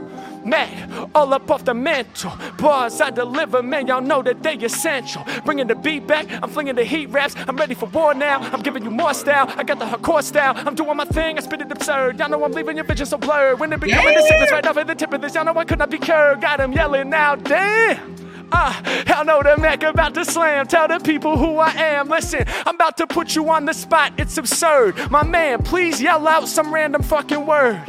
Mac, 0.47 0.71
all 1.15 1.35
up 1.35 1.51
off 1.51 1.65
the 1.65 1.75
mantle. 1.75 2.33
Bars 2.59 3.01
I 3.01 3.11
deliver, 3.11 3.63
man, 3.63 3.87
y'all 3.89 4.01
know 4.01 4.23
that 4.23 4.43
they 4.43 4.55
essential. 4.55 5.25
Bringing 5.45 5.67
the 5.67 5.75
beat 5.75 6.07
back, 6.07 6.27
I'm 6.43 6.49
flinging 6.49 6.77
the 6.77 6.85
heat 6.85 7.07
raps. 7.07 7.35
I'm 7.49 7.57
ready 7.57 7.75
for 7.75 7.87
war 7.87 8.15
now. 8.15 8.39
I'm 8.41 8.63
giving 8.63 8.85
you 8.85 8.91
more 8.91 9.13
style. 9.13 9.53
I 9.57 9.65
got 9.65 9.79
the 9.79 9.85
hardcore 9.85 10.23
style. 10.23 10.55
I'm 10.57 10.75
doing 10.75 10.97
my 10.97 11.05
thing, 11.05 11.37
I 11.37 11.41
spit 11.43 11.61
it 11.61 11.73
absurd. 11.73 12.19
Y'all 12.19 12.29
know 12.29 12.45
I'm 12.45 12.53
leaving 12.53 12.77
your 12.77 12.85
vision 12.85 13.07
so 13.07 13.19
blurred. 13.19 13.59
When 13.59 13.73
it 13.73 13.81
becoming 13.81 14.15
the 14.15 14.23
sickness 14.23 14.53
right 14.53 14.67
off 14.67 14.77
at 14.77 14.87
the 14.87 14.95
tip 14.95 15.13
of 15.13 15.21
this, 15.21 15.35
y'all 15.35 15.45
know 15.45 15.57
I 15.57 15.65
could 15.65 15.79
not 15.79 15.91
be 15.91 15.99
cured. 15.99 16.41
Got 16.41 16.61
him 16.61 16.73
yelling 16.73 17.11
now, 17.11 17.35
damn. 17.35 18.17
Ah, 18.53 18.81
y'all 19.09 19.25
know 19.25 19.43
the 19.43 19.61
Mac 19.61 19.83
about 19.83 20.15
to 20.15 20.25
slam. 20.25 20.67
Tell 20.67 20.87
the 20.87 21.01
people 21.01 21.37
who 21.37 21.59
I 21.59 21.71
am. 21.71 22.09
Listen, 22.09 22.45
I'm 22.65 22.77
about 22.77 22.97
to 22.99 23.07
put 23.07 23.35
you 23.35 23.51
on 23.51 23.65
the 23.65 23.73
spot. 23.73 24.13
It's 24.19 24.39
absurd. 24.39 25.11
My 25.11 25.25
man, 25.25 25.63
please 25.63 26.01
yell 26.01 26.27
out 26.29 26.49
some 26.49 26.73
random 26.73 27.03
fucking 27.03 27.45
word. 27.45 27.83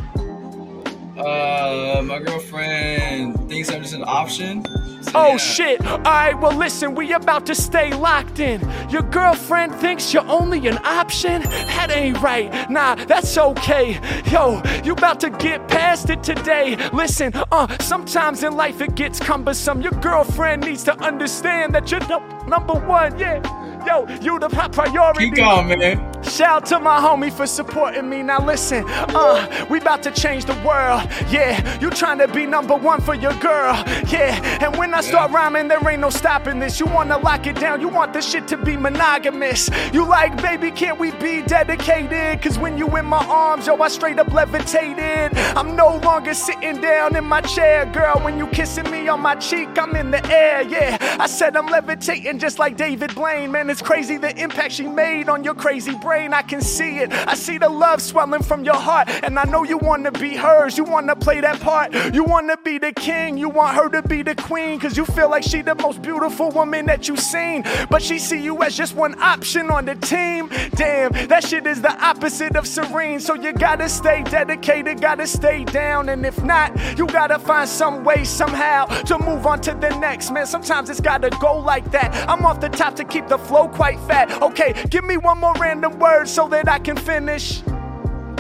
Uh, 1.17 2.01
my 2.03 2.19
girlfriend 2.19 3.49
thinks 3.49 3.71
I'm 3.71 3.81
just 3.81 3.95
an 3.95 4.03
option. 4.05 4.63
So, 5.03 5.11
Oh 5.15 5.27
yeah. 5.31 5.37
shit. 5.37 5.81
Alright, 5.87 6.39
well 6.39 6.55
listen, 6.55 6.93
we 6.93 7.13
about 7.13 7.45
to 7.47 7.55
stay 7.55 7.91
locked 7.93 8.39
in. 8.39 8.61
Your 8.89 9.01
girlfriend 9.01 9.73
thinks 9.75 10.13
you're 10.13 10.27
only 10.27 10.67
an 10.67 10.77
option? 10.85 11.41
That 11.41 11.89
ain't 11.91 12.21
right. 12.21 12.69
Nah, 12.69 12.95
that's 12.95 13.35
okay. 13.37 13.99
Yo, 14.31 14.61
you 14.83 14.93
about 14.93 15.19
to 15.21 15.29
get 15.31 15.67
past 15.67 16.09
it 16.09 16.21
today. 16.23 16.75
Listen, 16.93 17.31
uh, 17.51 17.77
sometimes 17.79 18.43
in 18.43 18.55
life 18.55 18.81
it 18.81 18.95
gets 18.95 19.19
cumbersome. 19.19 19.81
Your 19.81 19.93
girlfriend 19.93 20.63
needs 20.65 20.83
to 20.83 20.95
understand 21.03 21.73
that 21.73 21.89
you're 21.89 21.99
the 22.01 22.19
number 22.47 22.73
one, 22.73 23.17
yeah. 23.17 23.41
Yo, 23.85 24.05
you 24.21 24.37
the 24.37 24.49
top 24.49 24.73
priority. 24.73 25.25
Keep 25.29 25.35
going, 25.35 25.79
man. 25.79 26.16
Shout 26.29 26.49
out 26.49 26.65
to 26.67 26.79
my 26.79 26.99
homie 26.99 27.31
for 27.31 27.47
supporting 27.47 28.09
me. 28.09 28.21
Now 28.21 28.45
listen, 28.45 28.83
uh, 28.87 29.65
we 29.69 29.79
about 29.79 30.03
to 30.03 30.11
change 30.11 30.43
the 30.43 30.55
world. 30.55 31.07
Yeah, 31.31 31.79
you 31.79 31.89
trying 31.89 32.17
to 32.19 32.27
be 32.27 32.45
number 32.45 32.75
one 32.75 32.99
for 32.99 33.15
your 33.15 33.33
girl. 33.35 33.81
Yeah, 34.09 34.59
and 34.61 34.75
when 34.77 34.93
I 34.93 35.01
start 35.01 35.31
rhyming, 35.31 35.69
there 35.69 35.79
ain't 35.89 36.01
no 36.01 36.09
stopping 36.09 36.59
this. 36.59 36.79
You 36.81 36.85
wanna 36.85 37.17
lock 37.17 37.47
it 37.47 37.55
down, 37.55 37.79
you 37.79 37.87
want 37.87 38.11
this 38.11 38.29
shit 38.29 38.45
to 38.49 38.57
be 38.57 38.75
monogamous. 38.75 39.69
You 39.93 40.05
like, 40.05 40.41
baby, 40.41 40.69
can't 40.69 40.99
we 40.99 41.11
be 41.11 41.43
dedicated? 41.43 42.41
Cause 42.41 42.59
when 42.59 42.77
you 42.77 42.93
in 42.97 43.05
my 43.05 43.25
arms, 43.25 43.65
yo, 43.65 43.77
I 43.81 43.87
straight 43.87 44.19
up 44.19 44.31
levitated. 44.33 45.37
I'm 45.55 45.75
no 45.75 45.95
longer 46.03 46.33
sitting 46.33 46.81
down 46.81 47.15
in 47.15 47.23
my 47.23 47.41
chair, 47.41 47.85
girl. 47.85 48.19
When 48.21 48.37
you 48.37 48.47
kissing 48.47 48.89
me 48.91 49.07
on 49.07 49.21
my 49.21 49.35
cheek, 49.35 49.69
I'm 49.77 49.95
in 49.95 50.11
the 50.11 50.25
air. 50.27 50.63
Yeah, 50.63 50.97
I 51.19 51.27
said 51.27 51.55
I'm 51.55 51.67
levitating 51.67 52.37
just 52.37 52.59
like 52.59 52.75
David 52.75 53.15
Blaine. 53.15 53.51
Man, 53.51 53.69
it's 53.69 53.81
crazy 53.81 54.17
the 54.17 54.35
impact 54.37 54.73
she 54.73 54.87
made 54.87 55.29
on 55.29 55.43
your 55.45 55.55
crazy 55.55 55.95
brain. 55.95 56.16
I 56.25 56.41
can 56.41 56.61
see 56.61 56.99
it. 56.99 57.11
I 57.11 57.35
see 57.35 57.57
the 57.57 57.69
love 57.69 58.01
swelling 58.01 58.43
from 58.43 58.63
your 58.63 58.75
heart. 58.75 59.09
And 59.23 59.37
I 59.37 59.43
know 59.43 59.63
you 59.63 59.77
wanna 59.77 60.11
be 60.11 60.35
hers. 60.35 60.77
You 60.77 60.83
wanna 60.83 61.15
play 61.15 61.41
that 61.41 61.59
part. 61.59 61.93
You 62.13 62.23
wanna 62.23 62.57
be 62.57 62.77
the 62.77 62.91
king. 62.93 63.37
You 63.37 63.49
want 63.49 63.75
her 63.75 63.89
to 63.89 64.01
be 64.01 64.23
the 64.23 64.35
queen. 64.35 64.79
Cause 64.79 64.97
you 64.97 65.05
feel 65.05 65.29
like 65.29 65.43
she 65.43 65.61
the 65.61 65.75
most 65.75 66.01
beautiful 66.01 66.49
woman 66.51 66.85
that 66.87 67.07
you've 67.07 67.19
seen. 67.19 67.63
But 67.89 68.01
she 68.01 68.19
see 68.19 68.41
you 68.41 68.61
as 68.63 68.75
just 68.75 68.95
one 68.95 69.19
option 69.21 69.69
on 69.69 69.85
the 69.85 69.95
team. 69.95 70.49
Damn, 70.75 71.11
that 71.27 71.43
shit 71.43 71.67
is 71.67 71.81
the 71.81 71.93
opposite 72.03 72.55
of 72.55 72.67
serene. 72.67 73.19
So 73.19 73.35
you 73.35 73.53
gotta 73.53 73.89
stay 73.89 74.23
dedicated, 74.23 75.01
gotta 75.01 75.27
stay 75.27 75.63
down. 75.65 76.09
And 76.09 76.25
if 76.25 76.43
not, 76.43 76.75
you 76.97 77.05
gotta 77.07 77.39
find 77.39 77.67
some 77.69 78.03
way, 78.03 78.23
somehow, 78.23 78.85
to 78.85 79.19
move 79.19 79.45
on 79.45 79.61
to 79.61 79.73
the 79.73 79.89
next. 79.99 80.31
Man, 80.31 80.45
sometimes 80.45 80.89
it's 80.89 81.01
gotta 81.01 81.29
go 81.41 81.57
like 81.57 81.91
that. 81.91 82.13
I'm 82.29 82.45
off 82.45 82.59
the 82.59 82.69
top 82.69 82.95
to 82.95 83.03
keep 83.03 83.27
the 83.27 83.37
flow 83.37 83.67
quite 83.67 83.99
fat. 84.01 84.41
Okay, 84.41 84.73
give 84.89 85.03
me 85.03 85.17
one 85.17 85.37
more 85.37 85.53
random 85.59 85.96
word 85.97 86.27
so 86.27 86.47
that 86.49 86.67
I 86.69 86.79
can 86.79 86.97
finish. 86.97 87.61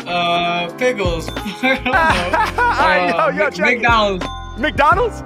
Uh, 0.05 0.69
pickles. 0.77 1.29
I 1.35 1.79
don't 1.79 3.17
know. 3.17 3.17
Uh, 3.23 3.31
yo, 3.35 3.49
yo. 3.49 3.65
McDonald's. 3.65 4.25
McDonald's? 4.57 5.23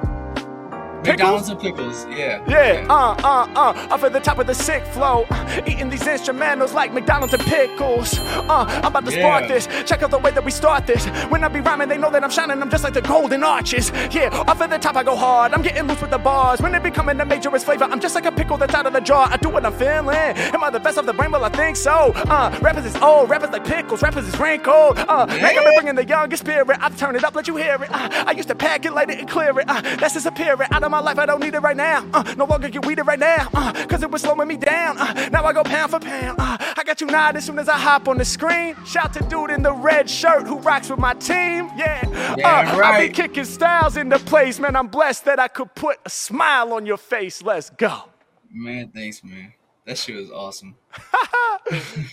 McDonald's 1.06 1.50
and 1.50 1.60
pickles. 1.60 2.06
Yeah. 2.10 2.44
Yeah, 2.48 2.86
uh, 2.90 3.16
uh, 3.24 3.48
uh, 3.56 3.88
up 3.94 4.04
at 4.04 4.14
the 4.14 4.20
top 4.20 4.38
of 4.40 4.48
the 4.48 4.54
sick 4.56 4.84
flow. 4.88 5.26
Eating 5.68 5.90
these 5.90 6.04
instrumentals 6.04 6.74
like 6.74 6.94
McDonald's 6.94 7.34
and 7.34 7.44
pickles. 7.44 8.18
Uh, 8.20 8.66
I'm 8.68 8.86
about 8.86 9.06
to 9.06 9.12
spark 9.12 9.44
Yeah. 9.44 9.48
this. 9.48 9.68
Check 9.86 10.04
out 10.04 10.12
the 10.12 10.20
way 10.20 10.32
that 10.32 10.44
we 10.44 10.52
start 10.52 10.86
this. 10.88 11.06
When 11.30 11.44
I 11.44 11.48
be 11.48 11.60
rhyming, 11.60 11.90
they 11.90 11.98
know 11.98 12.12
that 12.12 12.24
I'm 12.24 12.30
shining. 12.30 12.62
I'm 12.62 12.70
just 12.70 12.84
like 12.84 12.94
the 12.94 13.02
golden 13.02 13.44
arches. 13.44 13.92
Yeah, 14.12 14.28
up 14.48 14.62
at 14.62 14.70
the 14.70 14.78
top, 14.78 14.96
I 14.96 15.04
go 15.04 15.16
hard. 15.16 15.54
I'm 15.54 15.62
getting 15.62 15.88
loose 15.88 16.02
with 16.02 16.12
the 16.12 16.18
bars. 16.18 16.62
When 16.62 16.74
it 16.76 16.84
becoming 16.84 17.18
the 17.18 17.26
majorist 17.26 17.66
flavor, 17.66 17.86
I'm 17.86 18.00
just 18.00 18.16
like 18.16 18.26
a 18.26 18.32
pickle 18.32 18.58
that's 18.58 18.74
out 18.74 18.86
of 18.86 18.94
the 18.94 19.02
jar. 19.02 19.28
I 19.32 19.38
do 19.38 19.50
what 19.50 19.66
I'm 19.66 19.74
feeling. 19.74 20.16
Am 20.16 20.64
I 20.64 20.70
the 20.70 20.80
best 20.80 20.98
of 20.98 21.06
the 21.06 21.14
brain? 21.14 21.32
Well, 21.32 21.44
I 21.46 21.50
think 21.50 21.76
so. 21.76 22.14
Uh, 22.16 22.58
rappers 22.62 22.86
is 22.86 22.96
old, 22.98 23.30
rappers 23.30 23.50
like 23.52 23.66
pickles, 23.66 24.02
rappers 24.02 24.28
is 24.28 24.40
wrinkled. 24.40 25.00
Uh, 25.00 25.26
make 25.28 25.56
me 25.58 25.64
bringing 25.76 25.96
the 25.96 26.06
youngest 26.06 26.44
spirit. 26.44 26.78
I 26.80 26.90
turn 26.90 27.16
it 27.16 27.24
up, 27.24 27.36
let 27.36 27.48
you 27.48 27.56
hear 27.56 27.76
it. 27.84 27.90
Uh, 27.92 28.24
I 28.28 28.32
used 28.32 28.50
to 28.50 28.56
pack 28.56 28.86
it, 28.86 28.94
light 28.94 29.10
it, 29.10 29.20
and 29.20 29.30
clear 29.30 29.58
it. 29.60 29.66
Uh, 29.68 29.82
that's 29.98 30.14
disappearing 30.14 30.68
out 30.72 30.84
of 30.94 31.04
my 31.04 31.10
life. 31.10 31.18
I 31.18 31.26
don't 31.26 31.42
need 31.42 31.54
it 31.54 31.60
right 31.60 31.78
now. 31.78 32.08
Uh, 32.14 32.36
no 32.38 32.46
longer 32.46 32.70
get 32.70 32.86
weeded 32.86 33.04
right 33.04 33.20
now. 33.20 33.50
Uh, 33.54 33.86
Cause 33.88 34.04
it 34.04 34.12
was 34.12 34.22
slowing 34.22 34.48
me 34.48 34.58
down. 34.58 34.98
Uh, 34.98 35.30
now 35.32 35.46
I 35.46 35.54
go 35.54 35.64
pound 35.64 35.92
for 35.92 36.00
pound. 36.00 36.40
Uh, 36.40 36.58
I 36.78 36.84
got 36.86 37.00
you 37.02 37.08
nodded 37.08 37.38
as 37.38 37.46
soon 37.46 37.60
as 37.60 37.70
I 37.70 37.78
hop 37.78 38.08
on 38.08 38.18
the 38.18 38.26
screen. 38.26 38.76
Shout 38.86 39.14
to 39.14 39.24
dude 39.24 39.52
in 39.52 39.62
the 39.62 39.74
red 39.74 40.10
shirt 40.10 40.44
who 40.48 40.58
rocks 40.60 40.90
with 40.90 41.00
my 41.00 41.14
team. 41.14 41.70
Yeah. 41.78 42.36
Yeah, 42.38 42.74
uh, 42.76 42.84
I 42.84 43.08
be 43.08 43.14
kicking 43.14 43.46
styles 43.46 43.98
into 43.98 44.20
place. 44.20 44.60
Man, 44.60 44.76
I'm 44.76 44.88
blessed 44.88 45.26
that 45.26 45.40
I 45.40 45.48
could 45.48 45.74
put 45.76 45.98
a 46.06 46.10
smile 46.10 46.74
on 46.74 46.86
your 46.86 46.98
face. 46.98 47.42
Let's 47.42 47.70
go. 47.70 48.04
Man, 48.52 48.90
thanks, 48.90 49.24
man. 49.24 49.54
That 49.86 49.98
shit 49.98 50.16
was 50.16 50.30
awesome. 50.30 50.76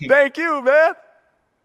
Thank 0.09 0.37
you, 0.39 0.63
man. 0.63 0.95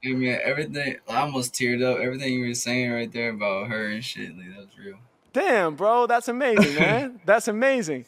Hey, 0.01 0.13
man, 0.13 0.39
everything. 0.43 0.97
I 1.07 1.21
almost 1.21 1.53
teared 1.53 1.83
up. 1.83 1.99
Everything 1.99 2.33
you 2.33 2.47
were 2.47 2.53
saying 2.53 2.91
right 2.91 3.11
there 3.11 3.29
about 3.29 3.67
her 3.67 3.87
and 3.87 4.03
shit, 4.03 4.35
like, 4.35 4.49
that 4.49 4.57
was 4.57 4.77
real. 4.77 4.97
Damn, 5.33 5.75
bro, 5.75 6.07
that's 6.07 6.27
amazing, 6.27 6.75
man. 6.75 7.19
that's 7.25 7.47
amazing. 7.47 8.05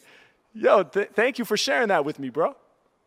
Yo, 0.54 0.84
th- 0.84 1.10
thank 1.14 1.38
you 1.38 1.44
for 1.44 1.56
sharing 1.56 1.88
that 1.88 2.04
with 2.04 2.18
me, 2.18 2.28
bro. 2.30 2.56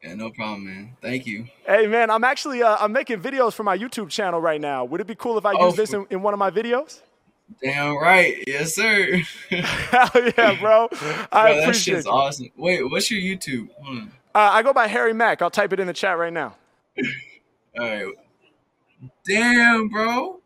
Yeah, 0.03 0.13
no 0.15 0.29
problem, 0.29 0.65
man. 0.65 0.97
Thank 1.01 1.25
you. 1.25 1.47
Hey, 1.65 1.87
man, 1.87 2.09
I'm 2.09 2.23
actually 2.23 2.61
uh, 2.61 2.77
I'm 2.79 2.91
making 2.91 3.21
videos 3.21 3.53
for 3.53 3.63
my 3.63 3.77
YouTube 3.77 4.09
channel 4.09 4.39
right 4.39 4.61
now. 4.61 4.85
Would 4.85 5.01
it 5.01 5.07
be 5.07 5.15
cool 5.15 5.37
if 5.37 5.45
I 5.45 5.53
Oh, 5.53 5.67
use 5.67 5.75
this 5.75 5.93
in, 5.93 6.05
in 6.09 6.21
one 6.21 6.33
of 6.33 6.39
my 6.39 6.51
videos? 6.51 7.01
Damn 7.63 7.97
right. 7.97 8.43
Yes, 8.47 8.75
sir. 8.75 9.21
Hell 9.49 10.09
yeah, 10.37 10.55
bro. 10.59 10.87
I 11.01 11.01
Bro, 11.01 11.55
that 11.55 11.63
appreciate 11.63 11.95
shit's 11.95 12.05
you. 12.05 12.11
awesome. 12.11 12.49
Wait, 12.55 12.83
what's 12.89 13.09
your 13.09 13.19
YouTube? 13.21 13.69
Hold 13.81 13.97
on. 13.97 14.11
Uh, 14.35 14.39
I 14.53 14.61
go 14.63 14.71
by 14.73 14.87
Harry 14.87 15.13
Mack. 15.13 15.41
I'll 15.41 15.49
type 15.49 15.73
it 15.73 15.79
in 15.79 15.87
the 15.87 15.93
chat 15.93 16.17
right 16.17 16.31
now. 16.31 16.55
All 17.77 17.85
right. 17.85 18.05
Damn, 19.25 19.89
bro. 19.89 20.39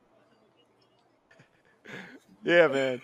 Yeah, 2.43 2.67
man. 2.67 3.01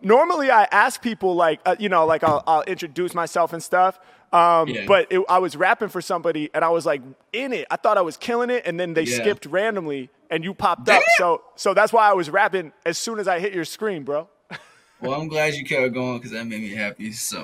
Normally, 0.00 0.50
I 0.50 0.64
ask 0.70 1.02
people 1.02 1.34
like, 1.34 1.60
uh, 1.66 1.76
you 1.78 1.88
know, 1.88 2.06
like 2.06 2.22
I'll, 2.22 2.42
I'll 2.46 2.62
introduce 2.62 3.14
myself 3.14 3.52
and 3.52 3.62
stuff. 3.62 3.98
Um, 4.32 4.68
Yeah. 4.68 4.84
But 4.86 5.08
it, 5.10 5.22
I 5.28 5.38
was 5.38 5.56
rapping 5.56 5.88
for 5.88 6.00
somebody, 6.00 6.48
and 6.54 6.64
I 6.64 6.68
was 6.70 6.86
like 6.86 7.02
in 7.32 7.52
it. 7.52 7.66
I 7.70 7.76
thought 7.76 7.98
I 7.98 8.02
was 8.02 8.16
killing 8.16 8.48
it, 8.50 8.62
and 8.64 8.78
then 8.80 8.94
they 8.94 9.02
Yeah. 9.02 9.16
skipped 9.16 9.46
randomly, 9.46 10.08
and 10.30 10.42
you 10.44 10.54
popped 10.54 10.88
up. 10.88 11.02
So, 11.18 11.42
so 11.56 11.74
that's 11.74 11.92
why 11.92 12.08
I 12.08 12.12
was 12.14 12.30
rapping 12.30 12.72
as 12.86 12.96
soon 12.96 13.18
as 13.18 13.26
I 13.28 13.40
hit 13.40 13.52
your 13.52 13.64
screen, 13.64 14.04
bro. 14.04 14.28
Well, 15.00 15.20
I'm 15.20 15.26
glad 15.26 15.54
you 15.54 15.64
kept 15.64 15.92
going 15.94 16.18
because 16.18 16.30
that 16.30 16.46
made 16.46 16.60
me 16.60 16.72
happy. 16.74 17.10
So 17.10 17.42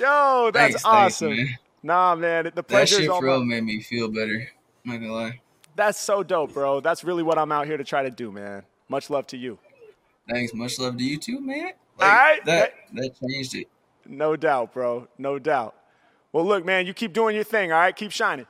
Yo, 0.00 0.50
that's 0.54 0.72
Thanks, 0.72 0.82
thanks, 0.82 0.84
awesome. 0.84 1.36
man. 1.36 1.58
Nah, 1.82 2.14
man, 2.14 2.50
the 2.54 2.62
pleasure. 2.62 2.96
that 2.96 3.02
shit 3.02 3.10
for 3.10 3.22
real 3.24 3.44
made 3.44 3.62
me 3.62 3.82
feel 3.82 4.08
better. 4.08 4.48
I'm 4.86 4.90
not 4.92 5.00
gonna 5.02 5.12
lie. 5.12 5.40
That's 5.76 6.00
so 6.00 6.22
dope, 6.22 6.54
bro. 6.54 6.80
That's 6.80 7.04
really 7.04 7.22
what 7.22 7.36
I'm 7.36 7.52
out 7.52 7.66
here 7.66 7.76
to 7.76 7.84
try 7.84 8.02
to 8.04 8.10
do, 8.10 8.32
man. 8.32 8.62
Much 8.88 9.10
love 9.10 9.26
to 9.28 9.36
you. 9.36 9.58
Thanks. 10.28 10.54
Much 10.54 10.78
love 10.78 10.96
to 10.96 11.04
you 11.04 11.18
too, 11.18 11.40
man. 11.40 11.72
All 12.00 12.08
right. 12.08 12.44
That 12.44 12.74
that 12.94 13.10
changed 13.20 13.54
it. 13.54 13.68
No 14.06 14.36
doubt, 14.36 14.72
bro. 14.74 15.08
No 15.18 15.38
doubt. 15.38 15.74
Well, 16.32 16.44
look, 16.44 16.64
man, 16.64 16.86
you 16.86 16.94
keep 16.94 17.12
doing 17.12 17.34
your 17.34 17.44
thing, 17.44 17.72
all 17.72 17.78
right? 17.78 17.94
Keep 17.94 18.10
shining. 18.10 18.46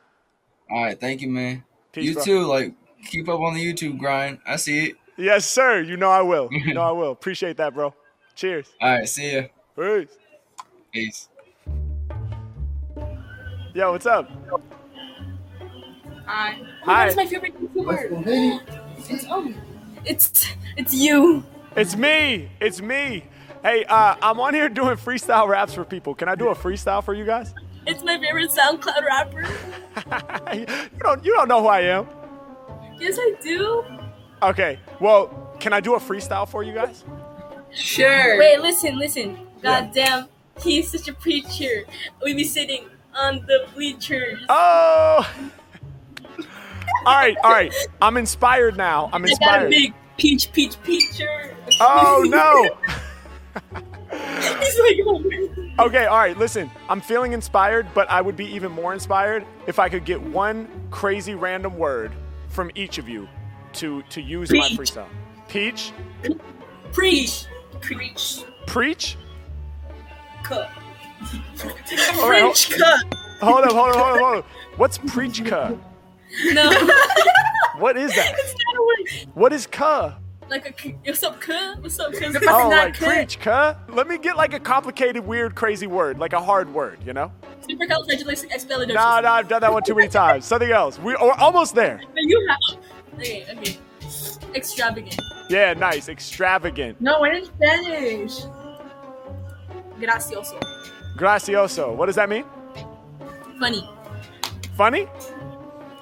All 0.71 0.83
right. 0.83 0.99
Thank 0.99 1.21
you, 1.21 1.29
man. 1.29 1.65
Peace, 1.93 2.05
you 2.05 2.15
bro. 2.15 2.25
too. 2.25 2.47
Like, 2.47 2.75
keep 3.07 3.29
up 3.29 3.41
on 3.41 3.55
the 3.55 3.61
YouTube 3.61 3.99
grind. 3.99 4.39
I 4.47 4.57
see 4.57 4.87
it. 4.87 4.97
Yes, 5.17 5.49
sir. 5.49 5.81
You 5.81 5.97
know 5.97 6.11
I 6.11 6.23
will. 6.23 6.49
You 6.51 6.75
know 6.75 6.83
I 6.83 6.93
will. 6.93 7.13
Appreciate 7.13 7.57
that, 7.59 7.75
bro. 7.75 7.95
Cheers. 8.35 8.73
All 8.81 8.91
right. 8.91 9.09
See 9.09 9.35
ya. 9.35 9.43
Peace. 9.77 10.09
Peace. 10.93 11.29
Yo, 13.75 13.93
what's 13.93 14.07
up? 14.07 14.31
Hi. 16.27 16.59
Hi. 16.85 17.05
What's 17.05 17.17
my 17.17 17.27
favorite 17.27 17.61
YouTuber? 17.61 18.63
It's 19.11 19.27
um, 19.27 19.55
it's 20.05 20.47
it's 20.77 20.95
you. 20.95 21.45
It's 21.77 21.97
me. 21.97 22.51
It's 22.61 22.81
me. 22.81 23.25
Hey, 23.63 23.85
uh, 23.87 24.15
I'm 24.23 24.39
on 24.39 24.55
here 24.55 24.69
doing 24.69 24.97
freestyle 24.97 25.49
raps 25.49 25.75
for 25.75 25.85
people. 25.85 26.15
Can 26.15 26.29
I 26.29 26.37
do 26.37 26.49
a 26.49 26.55
freestyle 26.55 27.03
for 27.03 27.15
you 27.15 27.25
guys? 27.25 27.53
It's 27.85 28.05
my 28.05 28.17
favorite 28.19 28.51
SoundCloud 28.51 29.05
rapper. 29.05 29.43
you 30.55 30.99
don't 31.01 31.25
you 31.25 31.33
don't 31.35 31.49
know 31.49 31.63
who 31.63 31.67
I 31.67 31.81
am. 31.81 32.07
Yes, 33.01 33.19
I 33.19 33.35
do. 33.43 33.85
Okay. 34.43 34.79
Well, 35.01 35.57
can 35.59 35.73
I 35.73 35.81
do 35.81 35.95
a 35.95 35.99
freestyle 35.99 36.49
for 36.49 36.63
you 36.63 36.73
guys? 36.73 37.05
Sure. 37.73 38.39
Wait, 38.39 38.61
listen, 38.61 38.97
listen. 38.97 39.39
Goddamn, 39.61 40.29
he's 40.61 40.93
such 40.93 41.09
a 41.09 41.13
preacher. 41.13 41.85
We 42.23 42.35
be 42.35 42.45
sitting 42.45 42.89
on 43.17 43.45
the 43.47 43.67
bleachers. 43.75 44.45
Oh. 44.49 45.29
all 47.05 47.15
right, 47.15 47.37
all 47.43 47.51
right. 47.51 47.75
I'm 48.01 48.17
inspired 48.17 48.77
now. 48.77 49.11
I'm 49.13 49.25
I 49.25 49.29
got 49.29 49.63
a 49.63 49.67
inspired. 49.67 49.95
Big 50.17 50.19
peach, 50.19 50.53
peach, 50.53 50.83
peacher. 50.83 51.55
Oh 51.81 52.25
no. 52.27 52.71
he's 54.61 54.79
like, 54.81 54.97
oh, 55.07 55.87
Okay, 55.87 56.07
all 56.07 56.19
right, 56.19 56.37
listen. 56.37 56.71
I'm 56.89 57.01
feeling 57.01 57.33
inspired, 57.33 57.89
but 57.95 58.09
I 58.11 58.21
would 58.21 58.37
be 58.37 58.47
even 58.47 58.71
more 58.71 58.93
inspired 58.93 59.45
if 59.67 59.79
I 59.79 59.89
could 59.89 60.05
get 60.05 60.21
one 60.23 60.69
crazy 60.91 61.35
random 61.35 61.77
word 61.77 62.13
from 62.49 62.71
each 62.75 62.99
of 62.99 63.09
you 63.09 63.29
to 63.75 64.03
to 64.03 64.21
use 64.21 64.51
in 64.51 64.59
my 64.59 64.69
freestyle. 64.69 65.09
Peach, 65.49 65.93
preach, 66.93 67.47
preach, 67.81 68.45
preach. 68.67 69.17
cut. 70.43 70.71
All 71.65 72.31
right, 72.31 72.55
French 72.57 72.71
cut. 72.71 73.15
Hold 73.41 73.65
up, 73.65 73.73
hold 73.73 73.91
up, 73.91 73.97
hold 73.97 74.13
up, 74.13 74.21
hold 74.21 74.37
up. 74.39 74.47
What's 74.77 74.99
preach 74.99 75.45
cuh? 75.45 75.75
No, 76.53 76.71
What 77.79 77.97
is 77.97 78.15
that? 78.15 78.35
it's 78.39 78.55
not 78.67 78.77
a 78.77 78.83
word. 78.83 79.35
What 79.35 79.53
is 79.53 79.67
cuh? 79.67 80.15
Like 80.49 80.69
a, 80.69 80.81
c- 80.81 80.97
what's 81.05 81.23
up, 81.23 81.41
cut? 81.41 81.81
What's 81.81 81.99
up, 81.99 82.13
cut? 82.13 82.37
Oh, 82.47 82.69
like 82.69 82.95
preach 82.95 83.41
cuh? 83.41 83.75
Let 83.89 84.07
me 84.09 84.19
get 84.19 84.37
like 84.37 84.53
a 84.53 84.61
complicated, 84.61 85.25
weird, 85.27 85.55
crazy 85.55 85.87
word, 85.87 86.19
like 86.19 86.33
a 86.35 86.41
hard 86.41 86.73
word, 86.73 86.99
you 87.05 87.13
know? 87.13 87.33
Supercalifragilisticexpialidocious. 87.69 88.95
No, 88.95 89.21
no, 89.21 89.29
I've 89.31 89.49
done 89.49 89.63
that 89.63 89.73
one 89.73 89.83
too 89.83 89.95
many 89.95 90.09
times. 90.09 90.45
Something 90.45 90.71
else. 90.71 90.99
We 90.99 91.15
are 91.15 91.33
almost 91.41 91.75
there. 91.75 92.01
You 92.15 92.47
have. 92.49 92.79
Okay, 93.19 93.47
okay. 93.57 93.79
Extravagant. 94.55 95.19
Yeah, 95.49 95.73
nice. 95.75 96.09
Extravagant. 96.09 97.01
No, 97.01 97.21
we're 97.21 97.33
in 97.33 97.47
Spanish. 97.47 98.43
Gracioso. 99.99 100.61
Gracioso. 101.17 101.95
What 101.95 102.07
does 102.07 102.17
that 102.17 102.29
mean? 102.29 102.45
Funny. 103.59 103.89
Funny? 104.77 105.07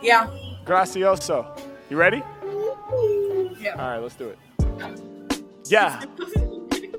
Yeah. 0.02 0.28
Gracioso. 0.64 1.47
You 1.88 1.97
ready? 1.97 2.23
Yeah. 3.61 3.75
All 3.78 3.88
right, 3.90 3.99
let's 3.99 4.16
do 4.16 4.28
it. 4.28 4.38
Yeah, 5.66 6.02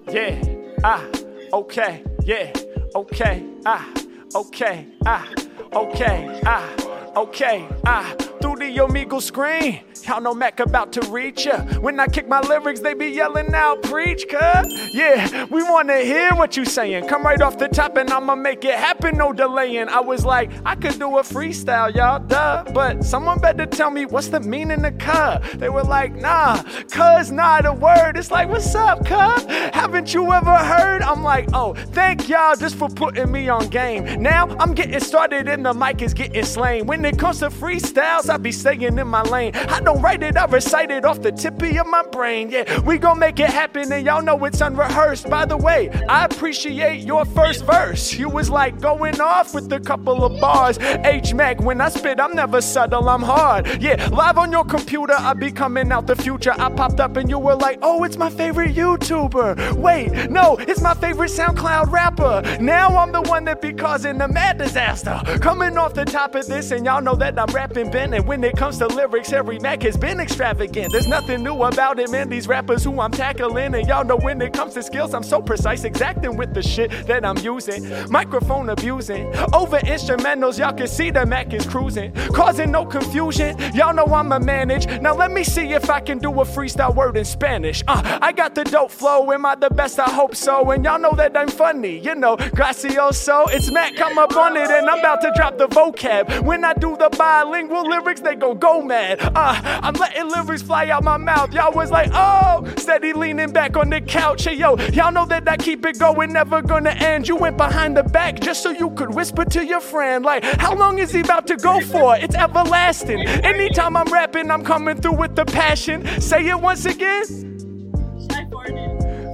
yeah, 0.10 0.42
ah, 0.84 1.06
okay, 1.52 2.04
yeah, 2.24 2.52
okay, 2.96 3.44
ah, 3.66 3.86
okay, 4.34 4.88
ah, 5.06 5.28
okay, 5.74 6.42
ah, 6.46 6.70
okay, 7.18 7.68
ah. 7.86 8.33
The 8.74 8.80
Omegle 8.80 9.22
screen, 9.22 9.82
y'all 10.02 10.20
know 10.20 10.34
Mac 10.34 10.60
about 10.60 10.92
to 10.94 11.02
reach 11.12 11.46
ya. 11.46 11.64
When 11.80 12.00
I 12.00 12.08
kick 12.08 12.28
my 12.28 12.40
lyrics, 12.40 12.80
they 12.80 12.96
be 12.96 13.06
yelling 13.06 13.54
out, 13.54 13.84
preach, 13.84 14.26
cut. 14.28 14.66
Yeah, 14.92 15.46
we 15.52 15.62
wanna 15.62 16.00
hear 16.00 16.32
what 16.32 16.58
you 16.58 16.66
saying. 16.66 17.08
Come 17.08 17.22
right 17.22 17.40
off 17.40 17.60
the 17.60 17.68
top 17.68 17.98
and 17.98 18.10
I'ma 18.10 18.34
make 18.34 18.66
it 18.66 18.74
happen, 18.74 19.16
no 19.16 19.32
delaying. 19.32 19.90
I 19.90 20.00
was 20.00 20.26
like, 20.26 20.50
I 20.66 20.74
could 20.74 20.98
do 20.98 21.20
a 21.20 21.22
freestyle, 21.22 21.94
y'all, 21.94 22.18
duh. 22.18 22.64
But 22.74 23.04
someone 23.06 23.38
better 23.38 23.68
tell 23.68 23.92
me 23.92 24.08
what's 24.08 24.30
the 24.30 24.40
meaning 24.40 24.84
of 24.86 24.98
cuh. 24.98 25.38
They 25.54 25.70
were 25.70 25.84
like, 25.84 26.16
nah, 26.16 26.64
cuh's 26.90 27.32
not 27.32 27.68
a 27.68 27.74
word. 27.74 28.18
It's 28.18 28.32
like, 28.32 28.50
what's 28.50 28.74
up, 28.74 29.06
cuh? 29.06 29.40
Haven't 29.72 30.16
you 30.16 30.34
ever 30.34 30.58
heard? 30.58 31.04
I'm 31.04 31.22
like, 31.22 31.48
oh, 31.54 31.76
thank 31.92 32.28
y'all 32.28 32.56
just 32.56 32.76
for 32.76 32.90
putting 32.90 33.32
me 33.32 33.50
on 33.50 33.68
game. 33.68 34.20
Now 34.20 34.48
I'm 34.60 34.74
getting 34.74 35.00
started 35.00 35.48
and 35.48 35.64
the 35.64 35.76
mic 35.76 36.02
is 36.02 36.16
getting 36.16 36.44
slain. 36.44 36.88
When 36.88 37.06
it 37.06 37.20
comes 37.20 37.38
to 37.40 37.50
freestyles, 37.50 38.32
I 38.32 38.38
be 38.38 38.52
staying 38.64 38.98
in 38.98 39.08
my 39.08 39.22
lane. 39.24 39.54
I 39.56 39.82
don't 39.82 40.02
write 40.02 40.24
it, 40.24 40.38
I 40.38 40.46
recite 40.46 40.90
it 40.90 41.04
off 41.04 41.22
the 41.22 41.32
tip 41.32 41.62
of 41.62 41.88
my 41.88 42.04
brain. 42.12 42.50
Yeah, 42.50 42.80
we 42.82 42.98
gon' 42.98 43.20
make 43.20 43.40
it 43.40 43.50
happen, 43.50 43.92
and 43.92 44.06
y'all 44.06 44.22
know 44.22 44.44
it's 44.46 44.62
unrehearsed. 44.62 45.30
By 45.30 45.46
the 45.46 45.58
way, 45.58 45.90
I 46.08 46.26
appreciate 46.26 47.02
your 47.02 47.26
first 47.26 47.66
verse. 47.66 48.14
You 48.14 48.30
was 48.30 48.50
like 48.50 48.80
going 48.80 49.20
off 49.20 49.54
with 49.54 49.72
a 49.74 49.80
couple 49.80 50.24
of 50.24 50.40
bars. 50.40 50.78
H 50.80 51.34
Mac, 51.34 51.62
when 51.62 51.82
I 51.82 51.90
spit, 51.90 52.20
I'm 52.20 52.36
never 52.36 52.62
subtle, 52.62 53.10
I'm 53.10 53.22
hard. 53.22 53.82
Yeah, 53.82 54.08
live 54.12 54.38
on 54.38 54.52
your 54.52 54.64
computer, 54.64 55.16
I 55.18 55.34
be 55.34 55.52
coming 55.52 55.92
out 55.92 56.08
the 56.08 56.16
future. 56.16 56.54
I 56.58 56.70
popped 56.70 57.00
up 57.00 57.18
and 57.18 57.30
you 57.30 57.40
were 57.40 57.56
like, 57.56 57.80
oh, 57.82 58.04
it's 58.04 58.18
my 58.18 58.30
favorite 58.30 58.76
YouTuber. 58.76 59.74
Wait, 59.74 60.30
no, 60.30 60.56
it's 60.58 60.82
my 60.82 60.94
favorite 60.94 61.32
SoundCloud 61.32 61.92
rapper. 61.92 62.42
Now 62.62 62.96
I'm 62.98 63.12
the 63.12 63.22
one 63.24 63.44
that 63.46 63.62
be 63.62 63.74
causing 63.74 64.22
a 64.22 64.28
mad 64.28 64.58
disaster. 64.58 65.22
Coming 65.42 65.78
off 65.78 65.94
the 65.94 66.06
top 66.06 66.36
of 66.36 66.48
this, 66.48 66.72
and 66.72 66.86
y'all 66.86 67.02
know 67.02 67.16
that 67.16 67.38
I'm 67.38 67.54
rapping 67.54 67.92
Ben. 67.92 68.14
And 68.14 68.26
when 68.26 68.44
it 68.44 68.53
comes 68.56 68.78
to 68.80 68.88
lyrics, 68.88 69.34
every 69.34 69.60
Mac 69.60 69.82
has 69.84 69.98
been 69.98 70.20
extravagant. 70.20 70.92
There's 70.92 71.08
nothing 71.08 71.44
new 71.44 71.64
about 71.64 72.00
him 72.00 72.14
and 72.14 72.32
these 72.32 72.48
rappers 72.48 72.84
who 72.84 73.00
I'm 73.00 73.12
tackling. 73.12 73.76
And 73.76 73.88
y'all 73.88 74.04
know 74.04 74.18
when 74.18 74.42
it 74.42 74.54
comes 74.54 74.74
to 74.76 74.84
skills, 74.84 75.14
I'm 75.14 75.24
so 75.24 75.42
precise, 75.42 75.84
exacting 75.84 76.38
with 76.38 76.54
the 76.54 76.62
shit 76.62 76.92
that 77.08 77.26
I'm 77.26 77.38
using. 77.40 77.90
Microphone 78.10 78.70
abusing. 78.70 79.28
Over 79.54 79.80
instrumentals, 79.80 80.58
y'all 80.60 80.74
can 80.74 80.88
see 80.88 81.12
the 81.12 81.26
Mac 81.26 81.54
is 81.54 81.66
cruising. 81.66 82.12
Causing 82.34 82.72
no 82.72 82.86
confusion. 82.86 83.58
Y'all 83.74 83.94
know 83.94 84.06
I'm 84.06 84.32
a 84.32 84.40
manage. 84.40 84.88
Now 85.02 85.16
let 85.16 85.32
me 85.32 85.44
see 85.44 85.74
if 85.74 85.90
I 85.90 86.00
can 86.00 86.18
do 86.20 86.30
a 86.42 86.46
freestyle 86.46 86.96
word 86.96 87.18
in 87.18 87.26
Spanish. 87.26 87.84
Uh, 87.88 88.20
I 88.22 88.32
got 88.32 88.56
the 88.56 88.64
dope 88.64 88.92
flow. 88.92 89.32
Am 89.32 89.46
I 89.46 89.56
the 89.56 89.70
best? 89.70 90.00
I 90.00 90.10
hope 90.10 90.36
so. 90.36 90.72
And 90.72 90.84
y'all 90.86 91.00
know 91.00 91.14
that 91.16 91.36
I'm 91.36 91.50
funny. 91.50 92.00
You 92.00 92.16
know, 92.16 92.38
gracioso. 92.38 93.46
It's 93.52 93.72
Mac, 93.72 93.96
come 93.96 94.18
up 94.18 94.36
on 94.36 94.58
it, 94.58 94.70
and 94.70 94.90
I'm 94.90 95.00
about 95.00 95.22
to 95.22 95.32
drop 95.36 95.58
the 95.58 95.68
vocab. 95.68 96.44
When 96.44 96.64
I 96.64 96.74
do 96.74 96.96
the 96.98 97.10
bilingual 97.10 97.88
lyrics, 97.88 98.22
they 98.22 98.36
gon' 98.44 98.60
go 98.60 98.82
mad. 98.82 99.20
Uh, 99.22 99.62
I'm 99.84 99.94
letting 99.94 100.30
lyrics 100.30 100.62
fly 100.62 100.88
out 100.90 101.04
my 101.04 101.18
mouth. 101.18 101.54
Y'all 101.54 101.72
was 101.74 101.92
like, 101.92 102.10
oh, 102.14 102.66
steady 102.78 103.14
leaning 103.14 103.52
back 103.52 103.78
on 103.78 103.90
the 103.90 104.02
couch. 104.02 104.44
Hey, 104.44 104.56
yo, 104.56 104.76
y'all 104.92 105.12
know 105.12 105.26
that 105.26 105.48
I 105.48 105.58
keep 105.58 105.86
it 105.86 105.98
going, 106.00 106.34
never 106.34 106.62
gonna 106.62 106.92
end. 106.92 107.28
You 107.28 107.36
went 107.36 107.58
behind 107.58 107.96
the 107.96 108.04
back 108.04 108.40
just 108.40 108.62
so 108.64 108.72
you 108.72 108.90
could 108.92 109.14
whisper 109.14 109.46
to 109.46 109.66
your 109.66 109.82
friend, 109.82 110.26
like, 110.26 110.44
how 110.60 110.76
long 110.76 111.00
is 111.00 111.12
he 111.12 111.22
about 111.22 111.48
to 111.48 111.56
go 111.56 111.80
for? 111.82 112.18
It's 112.18 112.36
everlasting. 112.36 113.28
Anytime 113.28 113.96
I'm 113.96 114.12
rapping, 114.12 114.52
I'm 114.52 114.64
coming 114.64 115.00
through 115.00 115.16
with 115.16 115.36
the 115.36 115.46
passion. 115.46 116.06
Say 116.20 116.48
it 116.48 116.60
once 116.60 116.86
again. 116.86 117.24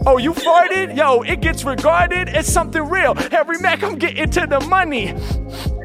Oh, 0.06 0.18
you 0.18 0.34
farted? 0.34 0.96
Yo, 0.96 1.22
it 1.22 1.42
gets 1.42 1.64
regarded 1.66 2.30
as 2.30 2.52
something 2.52 2.82
real. 2.82 3.16
Harry 3.16 3.60
Mack, 3.60 3.84
I'm 3.84 3.98
getting 3.98 4.30
to 4.32 4.48
the 4.48 4.60
money. 4.62 5.14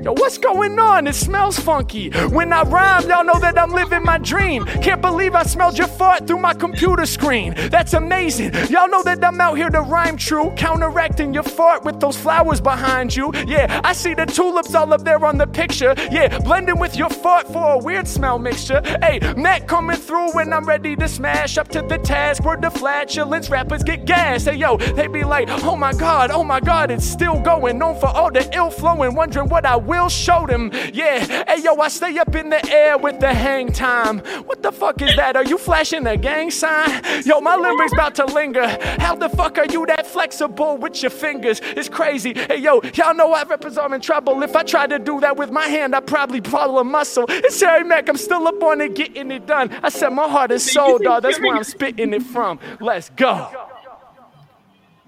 Yo, 0.04 0.12
what's 0.12 0.36
going 0.36 0.78
on? 0.78 1.06
It 1.06 1.14
smells 1.14 1.58
funky. 1.58 2.10
When 2.28 2.52
I 2.52 2.62
rhyme, 2.64 3.08
y'all 3.08 3.24
know 3.24 3.38
that 3.38 3.58
I'm 3.58 3.70
living 3.70 4.02
my 4.02 4.18
dream. 4.18 4.66
Can't 4.66 5.00
believe 5.00 5.34
I 5.34 5.44
smelled 5.44 5.78
your 5.78 5.88
fart 5.88 6.26
through 6.26 6.40
my 6.40 6.52
computer 6.52 7.06
screen. 7.06 7.54
That's 7.70 7.94
amazing. 7.94 8.52
Y'all 8.68 8.86
know 8.86 9.02
that 9.04 9.24
I'm 9.24 9.40
out 9.40 9.56
here 9.56 9.70
to 9.70 9.80
rhyme 9.80 10.18
true, 10.18 10.52
counteracting 10.58 11.32
your 11.32 11.42
fart 11.42 11.84
with 11.86 12.00
those 12.00 12.18
flowers 12.18 12.60
behind 12.60 13.16
you. 13.16 13.32
Yeah, 13.46 13.80
I 13.82 13.94
see 13.94 14.12
the 14.12 14.26
tulips 14.26 14.74
all 14.74 14.92
up 14.92 15.04
there 15.04 15.24
on 15.24 15.38
the 15.38 15.46
picture. 15.46 15.94
Yeah, 16.10 16.38
blending 16.40 16.78
with 16.78 16.96
your 16.96 17.08
fart 17.08 17.46
for 17.50 17.76
a 17.76 17.78
weird 17.78 18.06
smell 18.06 18.38
mixture. 18.38 18.82
Hey, 19.00 19.20
Mac 19.38 19.66
coming 19.66 19.96
through 19.96 20.32
when 20.32 20.52
I'm 20.52 20.66
ready 20.66 20.96
to 20.96 21.08
smash 21.08 21.56
up 21.56 21.68
to 21.68 21.80
the 21.80 21.96
task 21.96 22.44
where 22.44 22.58
the 22.58 22.70
flatulence 22.70 23.48
rappers 23.48 23.82
get 23.82 24.04
gas. 24.04 24.44
Hey, 24.44 24.56
yo, 24.56 24.76
they 24.76 25.06
be 25.06 25.24
like, 25.24 25.48
oh 25.64 25.76
my 25.76 25.94
god, 25.94 26.30
oh 26.30 26.44
my 26.44 26.60
god, 26.60 26.90
it's 26.90 27.06
still 27.06 27.40
going 27.40 27.78
Known 27.78 27.98
for 27.98 28.08
all 28.08 28.30
the 28.30 28.46
ill 28.54 28.70
flowing, 28.70 29.14
wondering 29.14 29.48
what 29.48 29.64
I 29.64 29.76
will 29.76 29.93
show 30.08 30.46
them. 30.46 30.70
Yeah, 30.92 31.44
hey, 31.46 31.62
yo, 31.62 31.76
I 31.76 31.88
stay 31.88 32.18
up 32.18 32.34
in 32.34 32.50
the 32.50 32.64
air 32.72 32.98
with 32.98 33.20
the 33.20 33.32
hang 33.32 33.72
time. 33.72 34.20
What 34.46 34.62
the 34.62 34.72
fuck 34.72 35.00
is 35.02 35.14
that? 35.16 35.36
Are 35.36 35.44
you 35.44 35.58
flashing 35.58 36.06
a 36.06 36.16
gang 36.16 36.50
sign? 36.50 37.02
Yo, 37.24 37.40
my 37.40 37.56
lyrics 37.56 37.92
about 37.92 38.14
to 38.16 38.26
linger. 38.26 38.66
How 39.00 39.14
the 39.14 39.28
fuck 39.28 39.58
are 39.58 39.66
you 39.66 39.86
that 39.86 40.06
flexible 40.06 40.76
with 40.76 41.02
your 41.02 41.10
fingers? 41.10 41.60
It's 41.62 41.88
crazy. 41.88 42.34
Hey, 42.34 42.58
yo, 42.58 42.80
y'all 42.94 43.14
know 43.14 43.32
I 43.32 43.44
represent 43.44 43.84
I'm 43.84 43.92
in 43.92 44.00
trouble. 44.00 44.42
If 44.42 44.56
I 44.56 44.62
tried 44.62 44.90
to 44.90 44.98
do 44.98 45.20
that 45.20 45.36
with 45.36 45.50
my 45.50 45.66
hand, 45.66 45.94
I'd 45.94 46.06
probably 46.06 46.40
pull 46.40 46.78
a 46.78 46.84
muscle. 46.84 47.26
It's 47.28 47.60
Harry 47.60 47.84
Mack, 47.84 48.08
I'm 48.08 48.16
still 48.16 48.48
up 48.48 48.62
on 48.62 48.80
it, 48.80 48.94
getting 48.94 49.30
it 49.30 49.46
done. 49.46 49.70
I 49.82 49.90
said 49.90 50.10
my 50.10 50.28
heart 50.28 50.50
is 50.52 50.70
soul, 50.70 50.98
dog. 50.98 51.22
That's 51.22 51.38
where 51.40 51.54
I'm 51.54 51.64
spitting 51.64 52.14
it 52.14 52.22
from. 52.22 52.58
Let's 52.80 53.10
go. 53.10 53.50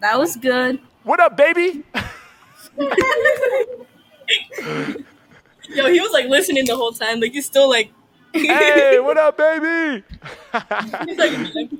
That 0.00 0.18
was 0.18 0.36
good. 0.36 0.80
What 1.04 1.20
up, 1.20 1.36
baby? 1.36 1.84
Yo, 5.76 5.92
he 5.92 6.00
was 6.00 6.12
like 6.12 6.26
listening 6.26 6.64
the 6.66 6.76
whole 6.76 6.92
time. 6.92 7.20
Like 7.20 7.32
he's 7.32 7.46
still 7.46 7.68
like. 7.68 7.92
hey, 8.32 8.98
what 9.00 9.16
up, 9.16 9.36
baby? 9.36 10.04
he's 11.06 11.54
like. 11.54 11.70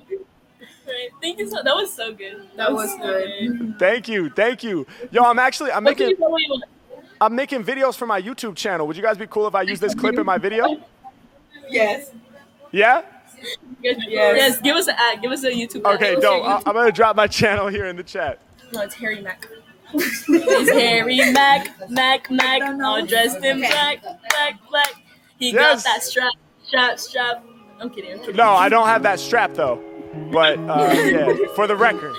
Right. 0.87 1.09
Thank 1.21 1.39
you 1.41 1.51
so. 1.51 1.63
That 1.65 1.75
was 1.75 1.93
so 1.93 2.15
good. 2.15 2.47
That 2.57 2.73
was 2.73 2.91
so 2.93 2.99
good. 2.99 3.77
Thank 3.79 4.07
you, 4.09 4.31
thank 4.31 4.63
you. 4.63 4.87
Yo, 5.11 5.25
I'm 5.25 5.39
actually 5.39 5.73
I'm 5.73 5.83
What 5.83 5.99
making 5.99 6.11
you 6.11 6.17
tell 6.17 6.31
me? 6.31 6.63
I'm 7.21 7.35
making 7.35 7.65
videos 7.65 7.97
for 7.97 8.07
my 8.07 8.21
YouTube 8.23 8.55
channel. 8.55 8.87
Would 8.87 8.97
you 8.97 9.03
guys 9.03 9.19
be 9.19 9.27
cool 9.27 9.49
if 9.49 9.55
I 9.55 9.63
use 9.63 9.81
this 9.81 9.95
clip 9.95 10.17
in 10.17 10.25
my 10.25 10.39
video? 10.39 10.81
Yes. 11.69 12.13
Yeah? 12.71 13.03
Yes. 13.83 13.97
Yes. 14.07 14.07
yes. 14.09 14.61
Give 14.61 14.77
us 14.77 14.87
an 14.87 14.95
ad. 14.97 15.23
Give 15.23 15.33
us 15.33 15.43
a 15.43 15.51
YouTube. 15.51 15.85
ad. 15.87 15.97
Okay, 15.97 16.15
What's 16.15 16.25
dope. 16.25 16.45
I- 16.45 16.63
I'm 16.67 16.75
gonna 16.75 16.93
drop 16.93 17.17
my 17.17 17.27
channel 17.41 17.67
here 17.69 17.87
in 17.87 17.97
the 17.97 18.03
chat. 18.05 18.39
No, 18.73 18.83
it's 18.83 18.95
Harry 18.95 19.21
Mack. 19.21 19.47
It's 19.95 20.71
Harry 20.71 21.19
Mack, 21.33 21.69
Mac, 21.91 22.31
Mac, 22.31 22.63
all 22.83 23.05
dressed 23.07 23.39
in 23.45 23.59
Okay. 23.59 23.69
black, 23.71 24.03
black, 24.03 24.55
black. 24.71 24.93
He 25.39 25.53
Yes. 25.53 25.83
got 25.85 25.95
that 25.95 26.03
strap, 26.03 26.33
strap, 26.65 26.99
strap. 26.99 27.45
I'm 27.81 27.91
kidding. 27.91 28.13
I'm 28.13 28.19
kidding. 28.21 28.37
No, 28.37 28.51
I 28.51 28.69
don't 28.69 28.87
have 28.89 29.03
that 29.05 29.21
strap 29.21 29.55
though. 29.55 29.83
But 30.33 30.59
uh, 30.59 30.93
yeah, 31.11 31.35
for 31.55 31.67
the 31.67 31.77
record, 31.77 32.15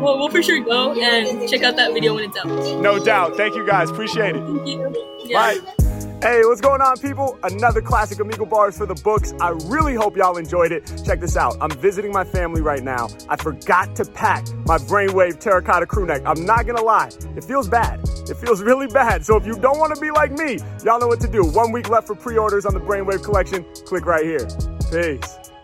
We'll, 0.00 0.18
we'll 0.18 0.28
for 0.28 0.42
sure 0.42 0.60
go 0.60 0.92
and 0.92 1.48
check 1.48 1.62
out 1.62 1.76
that 1.76 1.92
video 1.92 2.14
when 2.14 2.24
it's 2.24 2.36
out. 2.36 2.46
no 2.80 2.98
doubt. 3.02 3.36
Thank 3.36 3.54
you 3.56 3.66
guys, 3.66 3.90
appreciate 3.90 4.36
it. 4.36 4.42
Thank 4.44 4.66
you. 4.68 5.20
Yeah. 5.24 5.58
Bye. 5.60 5.74
Hey, 6.20 6.40
what's 6.42 6.60
going 6.60 6.80
on, 6.80 6.98
people? 6.98 7.38
Another 7.44 7.80
classic 7.80 8.18
Omegle 8.18 8.50
bars 8.50 8.76
for 8.76 8.86
the 8.86 8.94
books. 8.96 9.32
I 9.40 9.50
really 9.66 9.94
hope 9.94 10.16
y'all 10.16 10.36
enjoyed 10.36 10.72
it. 10.72 11.00
Check 11.04 11.20
this 11.20 11.36
out. 11.36 11.56
I'm 11.60 11.70
visiting 11.70 12.10
my 12.10 12.24
family 12.24 12.60
right 12.60 12.82
now. 12.82 13.08
I 13.28 13.36
forgot 13.36 13.94
to 13.94 14.04
pack 14.04 14.44
my 14.66 14.78
Brainwave 14.78 15.38
terracotta 15.38 15.86
crew 15.86 16.06
neck. 16.06 16.22
I'm 16.26 16.44
not 16.44 16.66
gonna 16.66 16.82
lie, 16.82 17.10
it 17.36 17.44
feels 17.44 17.68
bad. 17.68 18.00
It 18.28 18.36
feels 18.36 18.62
really 18.62 18.88
bad. 18.88 19.24
So 19.24 19.36
if 19.36 19.46
you 19.46 19.54
don't 19.60 19.78
want 19.78 19.94
to 19.94 20.00
be 20.00 20.10
like 20.10 20.32
me, 20.32 20.58
y'all 20.84 20.98
know 20.98 21.06
what 21.06 21.20
to 21.20 21.28
do. 21.28 21.44
One 21.44 21.70
week 21.70 21.88
left 21.88 22.08
for 22.08 22.16
pre-orders 22.16 22.66
on 22.66 22.74
the 22.74 22.80
Brainwave 22.80 23.22
collection. 23.22 23.64
Click 23.86 24.04
right 24.04 24.24
here. 24.24 24.48
Peace. 24.90 25.47